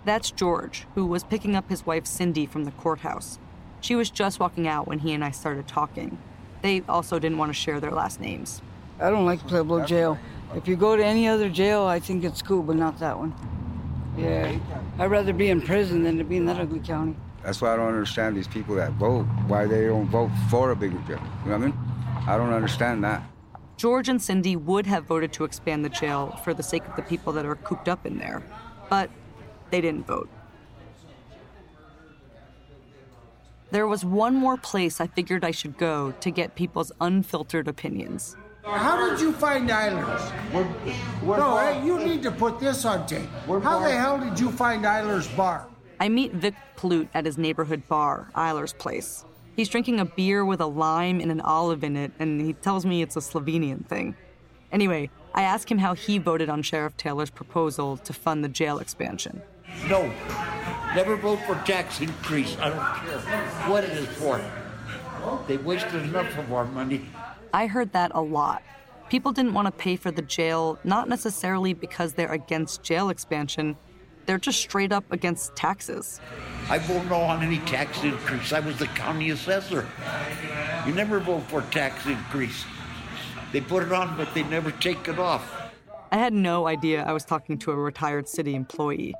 That's 0.03 0.31
George, 0.31 0.87
who 0.95 1.05
was 1.05 1.23
picking 1.23 1.55
up 1.55 1.69
his 1.69 1.85
wife 1.85 2.07
Cindy 2.07 2.47
from 2.47 2.65
the 2.65 2.71
courthouse. 2.71 3.37
She 3.79 3.95
was 3.95 4.09
just 4.09 4.39
walking 4.39 4.67
out 4.67 4.87
when 4.87 4.97
he 4.99 5.13
and 5.13 5.23
I 5.23 5.29
started 5.29 5.67
talking. 5.67 6.17
They 6.63 6.81
also 6.89 7.19
didn't 7.19 7.37
want 7.37 7.51
to 7.51 7.53
share 7.53 7.79
their 7.79 7.91
last 7.91 8.19
names. 8.19 8.63
I 8.99 9.11
don't 9.11 9.25
like 9.25 9.47
Pueblo 9.47 9.85
jail. 9.85 10.17
If 10.55 10.67
you 10.67 10.75
go 10.75 10.97
to 10.97 11.05
any 11.05 11.27
other 11.27 11.47
jail, 11.47 11.83
I 11.83 11.99
think 11.99 12.23
it's 12.23 12.41
cool, 12.41 12.63
but 12.63 12.75
not 12.75 12.97
that 12.99 13.17
one. 13.19 13.35
Yeah, 14.17 14.57
I'd 14.97 15.11
rather 15.11 15.31
be 15.31 15.49
in 15.49 15.61
prison 15.61 16.03
than 16.03 16.17
to 16.17 16.23
be 16.23 16.37
in 16.37 16.45
that 16.45 16.59
ugly 16.59 16.79
county. 16.79 17.15
That's 17.43 17.61
why 17.61 17.73
I 17.73 17.75
don't 17.75 17.87
understand 17.87 18.37
these 18.37 18.47
people 18.47 18.75
that 18.75 18.91
vote, 18.93 19.23
why 19.47 19.65
they 19.65 19.87
don't 19.87 20.07
vote 20.07 20.29
for 20.49 20.71
a 20.71 20.75
bigger 20.75 20.99
jail. 21.07 21.21
You 21.43 21.51
know 21.51 21.57
what 21.57 21.63
I 21.63 21.67
mean? 21.67 21.77
I 22.27 22.37
don't 22.37 22.53
understand 22.53 23.03
that. 23.03 23.23
George 23.77 24.09
and 24.09 24.21
Cindy 24.21 24.55
would 24.55 24.85
have 24.85 25.05
voted 25.05 25.33
to 25.33 25.43
expand 25.43 25.83
the 25.83 25.89
jail 25.89 26.39
for 26.43 26.53
the 26.53 26.61
sake 26.61 26.85
of 26.87 26.95
the 26.95 27.01
people 27.01 27.33
that 27.33 27.45
are 27.45 27.55
cooped 27.55 27.89
up 27.89 28.05
in 28.05 28.19
there, 28.19 28.43
but 28.89 29.09
they 29.71 29.81
didn't 29.81 30.05
vote. 30.05 30.29
There 33.71 33.87
was 33.87 34.05
one 34.05 34.35
more 34.35 34.57
place 34.57 35.01
I 35.01 35.07
figured 35.07 35.43
I 35.43 35.51
should 35.51 35.77
go 35.77 36.11
to 36.19 36.29
get 36.29 36.55
people's 36.55 36.91
unfiltered 37.01 37.67
opinions. 37.67 38.35
How 38.63 39.09
did 39.09 39.19
you 39.19 39.31
find 39.31 39.67
Eilers? 39.69 40.21
no, 41.23 41.57
hey, 41.57 41.83
you 41.83 41.97
need 41.97 42.21
to 42.21 42.31
put 42.31 42.59
this 42.59 42.85
on 42.85 43.07
tape. 43.07 43.29
How 43.47 43.79
the 43.79 43.91
hell 43.91 44.19
did 44.19 44.39
you 44.39 44.51
find 44.51 44.85
Eiler's 44.85 45.27
bar? 45.29 45.70
I 46.01 46.09
meet 46.09 46.33
Vic 46.33 46.55
Plute 46.77 47.09
at 47.13 47.27
his 47.27 47.37
neighborhood 47.37 47.87
bar, 47.87 48.31
Eiler's 48.35 48.73
Place. 48.73 49.23
He's 49.55 49.69
drinking 49.69 49.99
a 49.99 50.05
beer 50.05 50.43
with 50.43 50.59
a 50.59 50.65
lime 50.65 51.19
and 51.19 51.31
an 51.31 51.41
olive 51.41 51.83
in 51.83 51.95
it, 51.95 52.11
and 52.17 52.41
he 52.41 52.53
tells 52.53 52.87
me 52.87 53.03
it's 53.03 53.17
a 53.17 53.19
Slovenian 53.19 53.85
thing. 53.85 54.15
Anyway, 54.71 55.11
I 55.35 55.43
ask 55.43 55.69
him 55.69 55.77
how 55.77 55.93
he 55.93 56.17
voted 56.17 56.49
on 56.49 56.63
Sheriff 56.63 56.97
Taylor's 56.97 57.29
proposal 57.29 57.97
to 57.97 58.13
fund 58.13 58.43
the 58.43 58.49
jail 58.49 58.79
expansion. 58.79 59.43
No. 59.87 60.11
Never 60.95 61.15
vote 61.17 61.37
for 61.45 61.53
tax 61.65 62.01
increase. 62.01 62.57
I 62.57 62.69
don't 62.69 62.95
care 63.05 63.69
what 63.69 63.83
it 63.83 63.91
is 63.91 64.07
for. 64.07 64.41
They 65.47 65.57
wasted 65.57 66.01
enough 66.01 66.35
of 66.35 66.51
our 66.51 66.65
money. 66.65 67.05
I 67.53 67.67
heard 67.67 67.93
that 67.93 68.11
a 68.15 68.21
lot. 68.21 68.63
People 69.09 69.33
didn't 69.33 69.53
want 69.53 69.67
to 69.67 69.71
pay 69.71 69.97
for 69.97 70.09
the 70.09 70.23
jail, 70.23 70.79
not 70.83 71.07
necessarily 71.07 71.75
because 71.75 72.13
they're 72.13 72.33
against 72.33 72.81
jail 72.81 73.09
expansion, 73.09 73.77
they're 74.25 74.37
just 74.37 74.59
straight 74.59 74.91
up 74.91 75.03
against 75.11 75.55
taxes. 75.55 76.19
I 76.69 76.77
vote 76.77 77.05
no 77.05 77.17
on 77.21 77.43
any 77.43 77.59
tax 77.59 78.03
increase. 78.03 78.53
I 78.53 78.59
was 78.59 78.77
the 78.77 78.87
county 78.87 79.29
assessor. 79.31 79.87
You 80.85 80.93
never 80.93 81.19
vote 81.19 81.43
for 81.43 81.61
tax 81.63 82.05
increase. 82.05 82.65
They 83.51 83.61
put 83.61 83.83
it 83.83 83.91
on, 83.91 84.15
but 84.17 84.33
they 84.33 84.43
never 84.43 84.71
take 84.71 85.07
it 85.07 85.19
off. 85.19 85.71
I 86.11 86.17
had 86.17 86.33
no 86.33 86.67
idea 86.67 87.03
I 87.03 87.13
was 87.13 87.25
talking 87.25 87.57
to 87.59 87.71
a 87.71 87.75
retired 87.75 88.27
city 88.27 88.55
employee. 88.55 89.13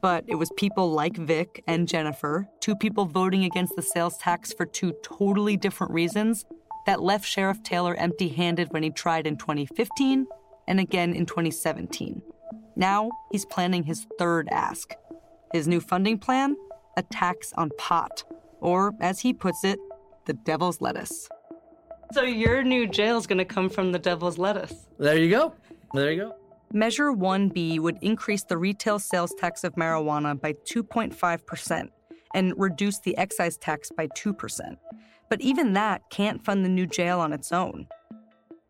But 0.00 0.24
it 0.28 0.36
was 0.36 0.50
people 0.56 0.92
like 0.92 1.16
Vic 1.16 1.64
and 1.66 1.88
Jennifer, 1.88 2.48
two 2.60 2.76
people 2.76 3.04
voting 3.04 3.44
against 3.44 3.74
the 3.74 3.82
sales 3.82 4.16
tax 4.18 4.52
for 4.52 4.64
two 4.64 4.94
totally 5.02 5.56
different 5.56 5.92
reasons, 5.92 6.44
that 6.86 7.02
left 7.02 7.26
Sheriff 7.26 7.62
Taylor 7.62 7.94
empty 7.96 8.28
handed 8.28 8.72
when 8.72 8.82
he 8.82 8.90
tried 8.90 9.26
in 9.26 9.36
2015 9.36 10.26
and 10.68 10.80
again 10.80 11.14
in 11.14 11.26
2017. 11.26 12.22
Now 12.78 13.10
he's 13.32 13.44
planning 13.44 13.82
his 13.82 14.06
third 14.20 14.48
ask. 14.52 14.94
His 15.52 15.66
new 15.66 15.80
funding 15.80 16.16
plan? 16.16 16.56
A 16.96 17.02
tax 17.02 17.52
on 17.54 17.70
pot. 17.76 18.22
Or, 18.60 18.94
as 19.00 19.20
he 19.20 19.32
puts 19.32 19.64
it, 19.64 19.80
the 20.26 20.32
devil's 20.32 20.80
lettuce. 20.80 21.28
So 22.12 22.22
your 22.22 22.62
new 22.62 22.86
jail's 22.86 23.26
gonna 23.26 23.44
come 23.44 23.68
from 23.68 23.90
the 23.90 23.98
devil's 23.98 24.38
lettuce. 24.38 24.86
There 24.96 25.18
you 25.18 25.28
go. 25.28 25.54
There 25.92 26.12
you 26.12 26.18
go. 26.22 26.36
Measure 26.72 27.12
1B 27.12 27.80
would 27.80 27.98
increase 28.00 28.44
the 28.44 28.56
retail 28.56 29.00
sales 29.00 29.34
tax 29.36 29.64
of 29.64 29.74
marijuana 29.74 30.40
by 30.40 30.52
2.5% 30.52 31.88
and 32.34 32.54
reduce 32.56 33.00
the 33.00 33.16
excise 33.18 33.56
tax 33.56 33.90
by 33.90 34.06
2%. 34.08 34.76
But 35.28 35.40
even 35.40 35.72
that 35.72 36.02
can't 36.10 36.44
fund 36.44 36.64
the 36.64 36.68
new 36.68 36.86
jail 36.86 37.18
on 37.18 37.32
its 37.32 37.50
own. 37.50 37.88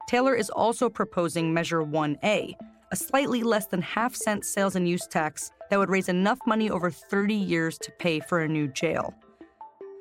Taylor 0.09 0.35
is 0.35 0.49
also 0.49 0.89
proposing 0.89 1.53
Measure 1.53 1.83
1A, 1.83 2.55
a 2.91 2.97
slightly 2.97 3.43
less 3.43 3.67
than 3.67 3.83
half 3.83 4.15
cent 4.15 4.45
sales 4.45 4.77
and 4.77 4.89
use 4.89 5.07
tax 5.07 5.51
that 5.71 5.79
would 5.79 5.91
raise 5.91 6.09
enough 6.09 6.39
money 6.47 6.71
over 6.71 6.91
30 6.91 7.35
years 7.35 7.79
to 7.79 7.93
pay 7.93 8.21
for 8.21 8.41
a 8.41 8.49
new 8.49 8.69
jail. 8.69 9.15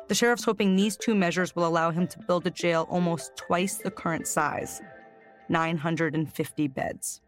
The 0.07 0.15
sheriff's 0.15 0.45
hoping 0.45 0.75
these 0.75 0.95
two 0.95 1.15
measures 1.15 1.55
will 1.55 1.67
allow 1.67 1.91
him 1.91 2.07
to 2.07 2.19
build 2.19 2.47
a 2.47 2.51
jail 2.51 2.87
almost 2.89 3.35
twice 3.35 3.77
the 3.77 3.91
current 3.91 4.27
size 4.27 4.81
950 5.49 6.67
beds. 6.67 7.21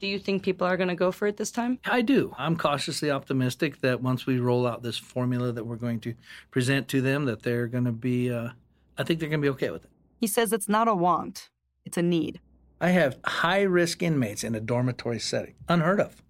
Do 0.00 0.08
you 0.08 0.18
think 0.18 0.42
people 0.42 0.66
are 0.66 0.76
going 0.76 0.88
to 0.88 0.94
go 0.94 1.12
for 1.12 1.26
it 1.28 1.36
this 1.36 1.50
time? 1.50 1.78
I 1.84 2.02
do. 2.02 2.34
I'm 2.36 2.56
cautiously 2.56 3.10
optimistic 3.10 3.80
that 3.80 4.02
once 4.02 4.26
we 4.26 4.38
roll 4.38 4.66
out 4.66 4.82
this 4.82 4.98
formula 4.98 5.52
that 5.52 5.64
we're 5.64 5.76
going 5.76 6.00
to 6.00 6.14
present 6.50 6.88
to 6.88 7.00
them, 7.00 7.24
that 7.26 7.42
they're 7.42 7.68
going 7.68 7.84
to 7.84 7.92
be, 7.92 8.30
uh, 8.30 8.50
I 8.98 9.04
think 9.04 9.20
they're 9.20 9.28
going 9.28 9.40
to 9.40 9.44
be 9.46 9.50
okay 9.50 9.70
with 9.70 9.84
it. 9.84 9.90
He 10.20 10.26
says 10.26 10.52
it's 10.52 10.68
not 10.68 10.88
a 10.88 10.94
want, 10.94 11.50
it's 11.84 11.96
a 11.96 12.02
need. 12.02 12.40
I 12.84 12.90
have 12.90 13.16
high 13.24 13.62
risk 13.62 14.02
inmates 14.02 14.44
in 14.44 14.54
a 14.54 14.60
dormitory 14.60 15.18
setting, 15.18 15.54
unheard 15.70 16.00
of. 16.00 16.22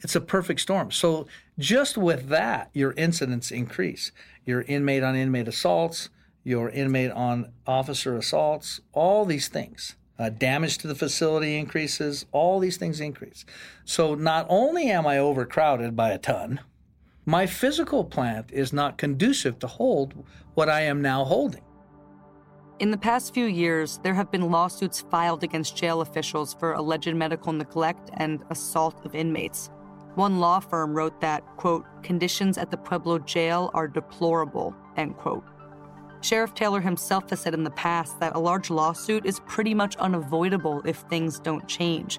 It's 0.00 0.16
a 0.16 0.20
perfect 0.20 0.58
storm. 0.58 0.90
So, 0.90 1.28
just 1.60 1.96
with 1.96 2.26
that, 2.26 2.70
your 2.72 2.90
incidents 2.94 3.52
increase. 3.52 4.10
Your 4.44 4.62
inmate 4.62 5.04
on 5.04 5.14
inmate 5.14 5.46
assaults, 5.46 6.08
your 6.42 6.70
inmate 6.70 7.12
on 7.12 7.52
officer 7.68 8.16
assaults, 8.16 8.80
all 8.92 9.24
these 9.24 9.46
things. 9.46 9.94
Uh, 10.18 10.28
damage 10.28 10.78
to 10.78 10.88
the 10.88 10.96
facility 10.96 11.56
increases, 11.56 12.26
all 12.32 12.58
these 12.58 12.78
things 12.78 13.00
increase. 13.00 13.44
So, 13.84 14.16
not 14.16 14.44
only 14.48 14.90
am 14.90 15.06
I 15.06 15.18
overcrowded 15.18 15.94
by 15.94 16.10
a 16.10 16.18
ton, 16.18 16.58
my 17.24 17.46
physical 17.46 18.02
plant 18.04 18.50
is 18.50 18.72
not 18.72 18.98
conducive 18.98 19.60
to 19.60 19.68
hold 19.68 20.14
what 20.54 20.68
I 20.68 20.80
am 20.80 21.00
now 21.00 21.22
holding. 21.22 21.62
In 22.82 22.90
the 22.90 22.98
past 22.98 23.32
few 23.32 23.44
years, 23.44 24.00
there 24.02 24.12
have 24.12 24.32
been 24.32 24.50
lawsuits 24.50 25.02
filed 25.02 25.44
against 25.44 25.76
jail 25.76 26.00
officials 26.00 26.52
for 26.52 26.72
alleged 26.72 27.14
medical 27.14 27.52
neglect 27.52 28.10
and 28.14 28.42
assault 28.50 29.06
of 29.06 29.14
inmates. 29.14 29.70
One 30.16 30.40
law 30.40 30.58
firm 30.58 30.92
wrote 30.92 31.20
that, 31.20 31.46
quote, 31.56 31.84
conditions 32.02 32.58
at 32.58 32.72
the 32.72 32.76
Pueblo 32.76 33.20
jail 33.20 33.70
are 33.72 33.86
deplorable, 33.86 34.74
end 34.96 35.16
quote. 35.16 35.44
Sheriff 36.22 36.54
Taylor 36.54 36.80
himself 36.80 37.30
has 37.30 37.38
said 37.38 37.54
in 37.54 37.62
the 37.62 37.70
past 37.70 38.18
that 38.18 38.34
a 38.34 38.40
large 38.40 38.68
lawsuit 38.68 39.26
is 39.26 39.38
pretty 39.46 39.74
much 39.74 39.94
unavoidable 39.98 40.82
if 40.84 40.96
things 41.02 41.38
don't 41.38 41.68
change. 41.68 42.18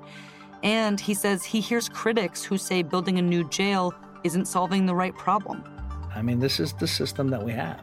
And 0.63 0.97
he 0.97 1.13
says 1.13 1.43
he 1.43 1.59
hears 1.59 1.89
critics 1.89 2.41
who 2.41 2.57
say 2.57 2.83
building 2.83 3.19
a 3.19 3.21
new 3.21 3.49
jail 3.49 3.93
isn't 4.23 4.45
solving 4.45 4.85
the 4.85 4.95
right 4.95 5.13
problem. 5.13 5.61
I 6.15 6.21
mean, 6.21 6.39
this 6.39 6.61
is 6.61 6.71
the 6.71 6.87
system 6.87 7.27
that 7.31 7.43
we 7.43 7.51
have. 7.51 7.81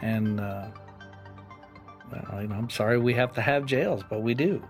And, 0.00 0.38
uh, 0.38 0.68
I'm 2.12 2.70
sorry 2.70 2.98
we 2.98 3.14
have 3.14 3.32
to 3.34 3.40
have 3.40 3.66
jails, 3.66 4.02
but 4.08 4.22
we 4.22 4.34
do. 4.34 4.62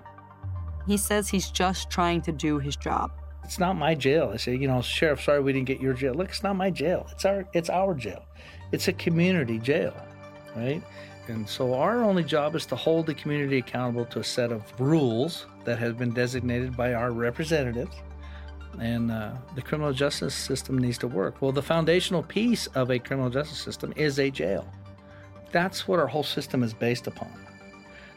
He 0.86 0.96
says 0.96 1.28
he's 1.28 1.50
just 1.50 1.90
trying 1.90 2.22
to 2.22 2.32
do 2.32 2.58
his 2.58 2.76
job. 2.76 3.12
It's 3.44 3.58
not 3.58 3.76
my 3.76 3.94
jail. 3.94 4.30
I 4.32 4.36
say, 4.36 4.56
you 4.56 4.68
know, 4.68 4.82
sheriff, 4.82 5.22
sorry 5.22 5.40
we 5.40 5.52
didn't 5.52 5.66
get 5.66 5.80
your 5.80 5.94
jail. 5.94 6.14
Look, 6.14 6.28
it's 6.28 6.42
not 6.42 6.56
my 6.56 6.70
jail. 6.70 7.06
It's 7.12 7.24
our 7.24 7.46
it's 7.52 7.70
our 7.70 7.94
jail. 7.94 8.24
It's 8.72 8.88
a 8.88 8.92
community 8.92 9.58
jail, 9.58 9.94
right? 10.54 10.82
And 11.28 11.48
so 11.48 11.74
our 11.74 12.02
only 12.02 12.24
job 12.24 12.54
is 12.56 12.64
to 12.66 12.76
hold 12.76 13.06
the 13.06 13.14
community 13.14 13.58
accountable 13.58 14.06
to 14.06 14.20
a 14.20 14.24
set 14.24 14.50
of 14.50 14.62
rules 14.80 15.46
that 15.64 15.78
have 15.78 15.98
been 15.98 16.12
designated 16.12 16.76
by 16.76 16.94
our 16.94 17.10
representatives. 17.12 17.94
And 18.80 19.10
uh, 19.10 19.32
the 19.54 19.62
criminal 19.62 19.92
justice 19.92 20.34
system 20.34 20.78
needs 20.78 20.98
to 20.98 21.08
work. 21.08 21.42
Well, 21.42 21.52
the 21.52 21.62
foundational 21.62 22.22
piece 22.22 22.66
of 22.68 22.90
a 22.90 22.98
criminal 22.98 23.30
justice 23.30 23.58
system 23.58 23.92
is 23.96 24.18
a 24.18 24.30
jail. 24.30 24.66
That's 25.52 25.88
what 25.88 25.98
our 25.98 26.06
whole 26.06 26.22
system 26.22 26.62
is 26.62 26.74
based 26.74 27.06
upon. 27.06 27.30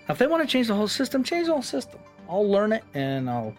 Now, 0.08 0.14
if 0.14 0.18
they 0.18 0.28
want 0.28 0.44
to 0.44 0.48
change 0.48 0.68
the 0.68 0.76
whole 0.76 0.88
system, 0.88 1.24
change 1.24 1.48
the 1.48 1.54
whole 1.54 1.62
system. 1.62 2.00
I'll 2.30 2.50
learn 2.50 2.72
it 2.72 2.84
and 2.94 3.30
I'll 3.30 3.54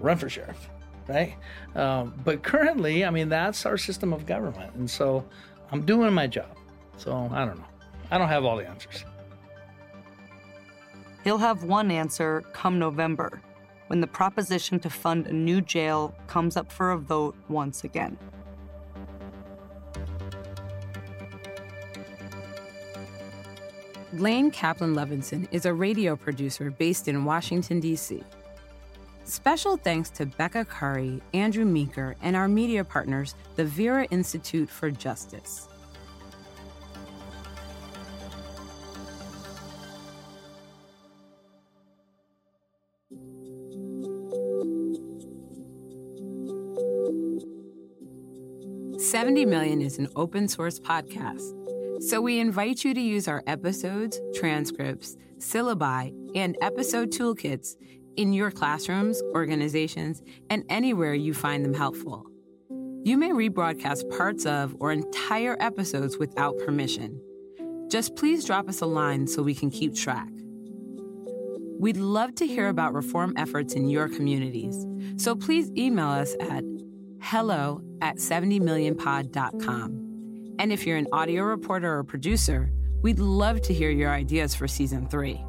run 0.00 0.16
for 0.16 0.28
sheriff, 0.28 0.68
right? 1.08 1.34
Um, 1.74 2.14
but 2.24 2.42
currently, 2.42 3.04
I 3.04 3.10
mean, 3.10 3.28
that's 3.28 3.66
our 3.66 3.76
system 3.76 4.12
of 4.12 4.26
government. 4.26 4.74
And 4.74 4.90
so 4.90 5.24
I'm 5.70 5.82
doing 5.84 6.12
my 6.12 6.26
job. 6.26 6.56
So 6.96 7.28
I 7.32 7.44
don't 7.44 7.58
know. 7.58 7.64
I 8.10 8.18
don't 8.18 8.28
have 8.28 8.44
all 8.44 8.56
the 8.56 8.66
answers. 8.66 9.04
He'll 11.24 11.38
have 11.38 11.64
one 11.64 11.90
answer 11.90 12.44
come 12.52 12.78
November, 12.78 13.42
when 13.88 14.00
the 14.00 14.06
proposition 14.06 14.78
to 14.80 14.90
fund 14.90 15.26
a 15.26 15.32
new 15.32 15.60
jail 15.60 16.14
comes 16.28 16.56
up 16.56 16.70
for 16.70 16.92
a 16.92 16.98
vote 16.98 17.34
once 17.48 17.84
again. 17.84 18.16
Lane 24.20 24.50
Kaplan 24.50 24.94
Levinson 24.94 25.46
is 25.50 25.66
a 25.66 25.74
radio 25.74 26.16
producer 26.16 26.70
based 26.70 27.08
in 27.08 27.24
Washington, 27.24 27.80
D.C. 27.80 28.22
Special 29.24 29.76
thanks 29.76 30.10
to 30.10 30.26
Becca 30.26 30.64
Curry, 30.64 31.20
Andrew 31.34 31.64
Meeker, 31.64 32.16
and 32.22 32.36
our 32.36 32.48
media 32.48 32.84
partners, 32.84 33.34
the 33.56 33.64
Vera 33.64 34.04
Institute 34.10 34.70
for 34.70 34.90
Justice. 34.90 35.68
Seventy 48.98 49.44
Million 49.44 49.80
is 49.80 49.98
an 49.98 50.08
open 50.16 50.48
source 50.48 50.78
podcast. 50.78 51.55
So 52.06 52.20
we 52.20 52.38
invite 52.38 52.84
you 52.84 52.94
to 52.94 53.00
use 53.00 53.26
our 53.26 53.42
episodes, 53.48 54.20
transcripts, 54.32 55.16
syllabi, 55.38 56.14
and 56.36 56.56
episode 56.60 57.10
toolkits 57.10 57.74
in 58.16 58.32
your 58.32 58.52
classrooms, 58.52 59.20
organizations, 59.34 60.22
and 60.48 60.62
anywhere 60.68 61.14
you 61.14 61.34
find 61.34 61.64
them 61.64 61.74
helpful. 61.74 62.24
You 63.02 63.18
may 63.18 63.30
rebroadcast 63.30 64.08
parts 64.16 64.46
of 64.46 64.76
or 64.78 64.92
entire 64.92 65.56
episodes 65.58 66.16
without 66.16 66.56
permission. 66.58 67.20
Just 67.88 68.14
please 68.14 68.44
drop 68.44 68.68
us 68.68 68.80
a 68.80 68.86
line 68.86 69.26
so 69.26 69.42
we 69.42 69.56
can 69.56 69.72
keep 69.72 69.92
track. 69.92 70.28
We'd 71.80 71.96
love 71.96 72.36
to 72.36 72.46
hear 72.46 72.68
about 72.68 72.94
reform 72.94 73.34
efforts 73.36 73.74
in 73.74 73.88
your 73.88 74.08
communities, 74.08 74.86
so 75.16 75.34
please 75.34 75.72
email 75.76 76.10
us 76.10 76.36
at 76.40 76.62
hello 77.20 77.82
at 78.00 78.18
70millionpod.com. 78.18 80.05
And 80.58 80.72
if 80.72 80.86
you're 80.86 80.96
an 80.96 81.08
audio 81.12 81.44
reporter 81.44 81.98
or 81.98 82.04
producer, 82.04 82.72
we'd 83.02 83.18
love 83.18 83.60
to 83.62 83.74
hear 83.74 83.90
your 83.90 84.10
ideas 84.10 84.54
for 84.54 84.66
season 84.66 85.06
three. 85.08 85.44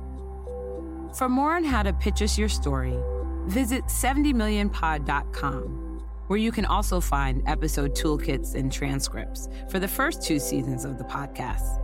For 1.17 1.30
more 1.30 1.56
on 1.56 1.63
how 1.63 1.84
to 1.84 1.93
pitch 1.93 2.22
us 2.22 2.38
your 2.38 2.50
story, 2.50 2.98
visit 3.46 3.86
70millionpod.com, 3.86 6.04
where 6.28 6.38
you 6.38 6.52
can 6.52 6.65
also 6.65 7.00
find 7.00 7.41
episode 7.48 7.96
toolkits 7.96 8.56
and 8.56 8.72
transcripts 8.72 9.48
for 9.70 9.80
the 9.80 9.88
first 9.88 10.22
two 10.22 10.39
seasons 10.39 10.84
of 10.84 10.98
the 10.98 11.06
podcast. 11.06 11.84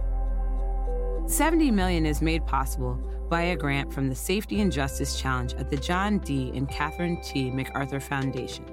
70 1.30 1.72
Million 1.72 2.06
is 2.06 2.22
made 2.22 2.46
possible 2.46 2.96
by 3.30 3.44
a 3.44 3.56
grant 3.56 3.94
from 3.94 4.10
the 4.10 4.16
Safety 4.16 4.60
and 4.60 4.72
Justice 4.72 5.20
Challenge 5.20 5.54
at 5.54 5.70
the 5.70 5.78
John 5.78 6.20
D. 6.20 6.52
and 6.54 6.70
Catherine 6.70 7.22
T. 7.22 7.50
MacArthur 7.50 8.02
Foundation. 8.02 8.66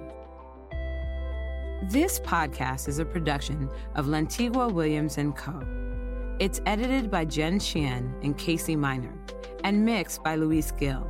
This 1.91 2.21
podcast 2.21 2.87
is 2.87 3.01
a 3.01 3.05
production 3.05 3.69
of 3.97 4.07
Lantigua 4.07 4.73
Williams 4.73 5.19
Co. 5.35 5.61
It's 6.39 6.61
edited 6.65 7.11
by 7.11 7.25
Jen 7.25 7.59
Chien 7.59 8.15
and 8.23 8.39
Casey 8.39 8.77
Miner 8.77 9.13
and 9.65 9.85
mixed 9.85 10.23
by 10.23 10.37
Luis 10.37 10.71
Gill. 10.71 11.05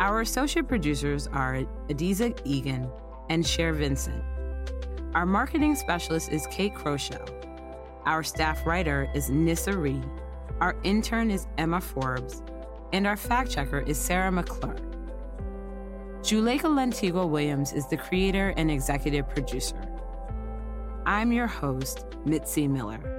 Our 0.00 0.22
associate 0.22 0.66
producers 0.66 1.28
are 1.28 1.62
Adizah 1.88 2.34
Eghan 2.44 2.90
and 3.28 3.46
Cher 3.46 3.72
Vincent. 3.72 4.20
Our 5.14 5.26
marketing 5.26 5.76
specialist 5.76 6.32
is 6.32 6.48
Kate 6.48 6.74
Crochelle. 6.74 7.30
Our 8.04 8.24
staff 8.24 8.66
writer 8.66 9.08
is 9.14 9.30
Nissa 9.30 9.78
Reed. 9.78 10.04
Our 10.60 10.74
intern 10.82 11.30
is 11.30 11.46
Emma 11.56 11.80
Forbes. 11.80 12.42
And 12.92 13.06
our 13.06 13.16
fact 13.16 13.52
checker 13.52 13.78
is 13.78 13.96
Sarah 13.96 14.32
McClure. 14.32 14.93
Juleyka 16.24 16.70
Lantigua 16.70 17.28
Williams 17.28 17.74
is 17.74 17.86
the 17.88 17.98
creator 17.98 18.54
and 18.56 18.70
executive 18.70 19.28
producer. 19.28 19.76
I'm 21.04 21.32
your 21.32 21.46
host, 21.46 22.06
Mitzi 22.24 22.66
Miller. 22.66 23.13